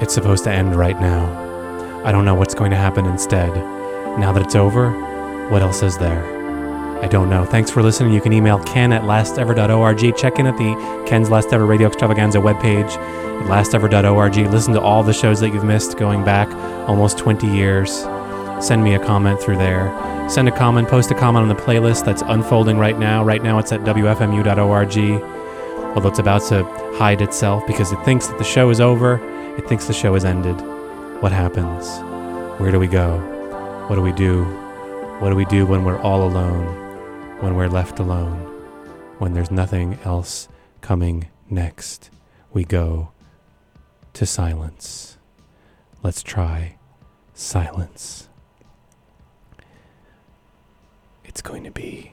[0.00, 2.02] It's supposed to end right now.
[2.04, 3.54] I don't know what's going to happen instead.
[4.18, 4.90] Now that it's over,
[5.48, 6.24] what else is there?
[7.04, 7.44] I don't know.
[7.44, 8.12] Thanks for listening.
[8.12, 10.16] You can email ken at lastever.org.
[10.16, 14.34] Check in at the Ken's Last Ever Radio Extravaganza webpage at lastever.org.
[14.50, 16.52] Listen to all the shows that you've missed going back
[16.88, 18.04] almost 20 years.
[18.62, 19.90] Send me a comment through there.
[20.30, 23.24] Send a comment, post a comment on the playlist that's unfolding right now.
[23.24, 25.22] Right now it's at wfmu.org.
[25.96, 26.62] although it's about to
[26.96, 29.20] hide itself because it thinks that the show is over,
[29.56, 30.54] it thinks the show has ended.
[31.20, 31.98] What happens?
[32.60, 33.18] Where do we go?
[33.88, 34.44] What do we do?
[35.18, 36.66] What do we do when we're all alone?
[37.40, 38.38] When we're left alone?
[39.18, 40.48] When there's nothing else
[40.80, 42.10] coming next?
[42.52, 43.10] We go
[44.12, 45.18] to silence.
[46.04, 46.76] Let's try
[47.34, 48.28] silence.
[51.32, 52.12] It's going to be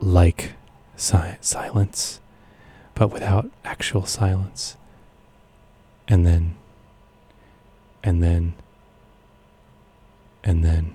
[0.00, 0.54] like
[0.96, 2.18] si- silence,
[2.96, 4.76] but without actual silence.
[6.08, 6.56] And then,
[8.02, 8.54] and then,
[10.42, 10.94] and then.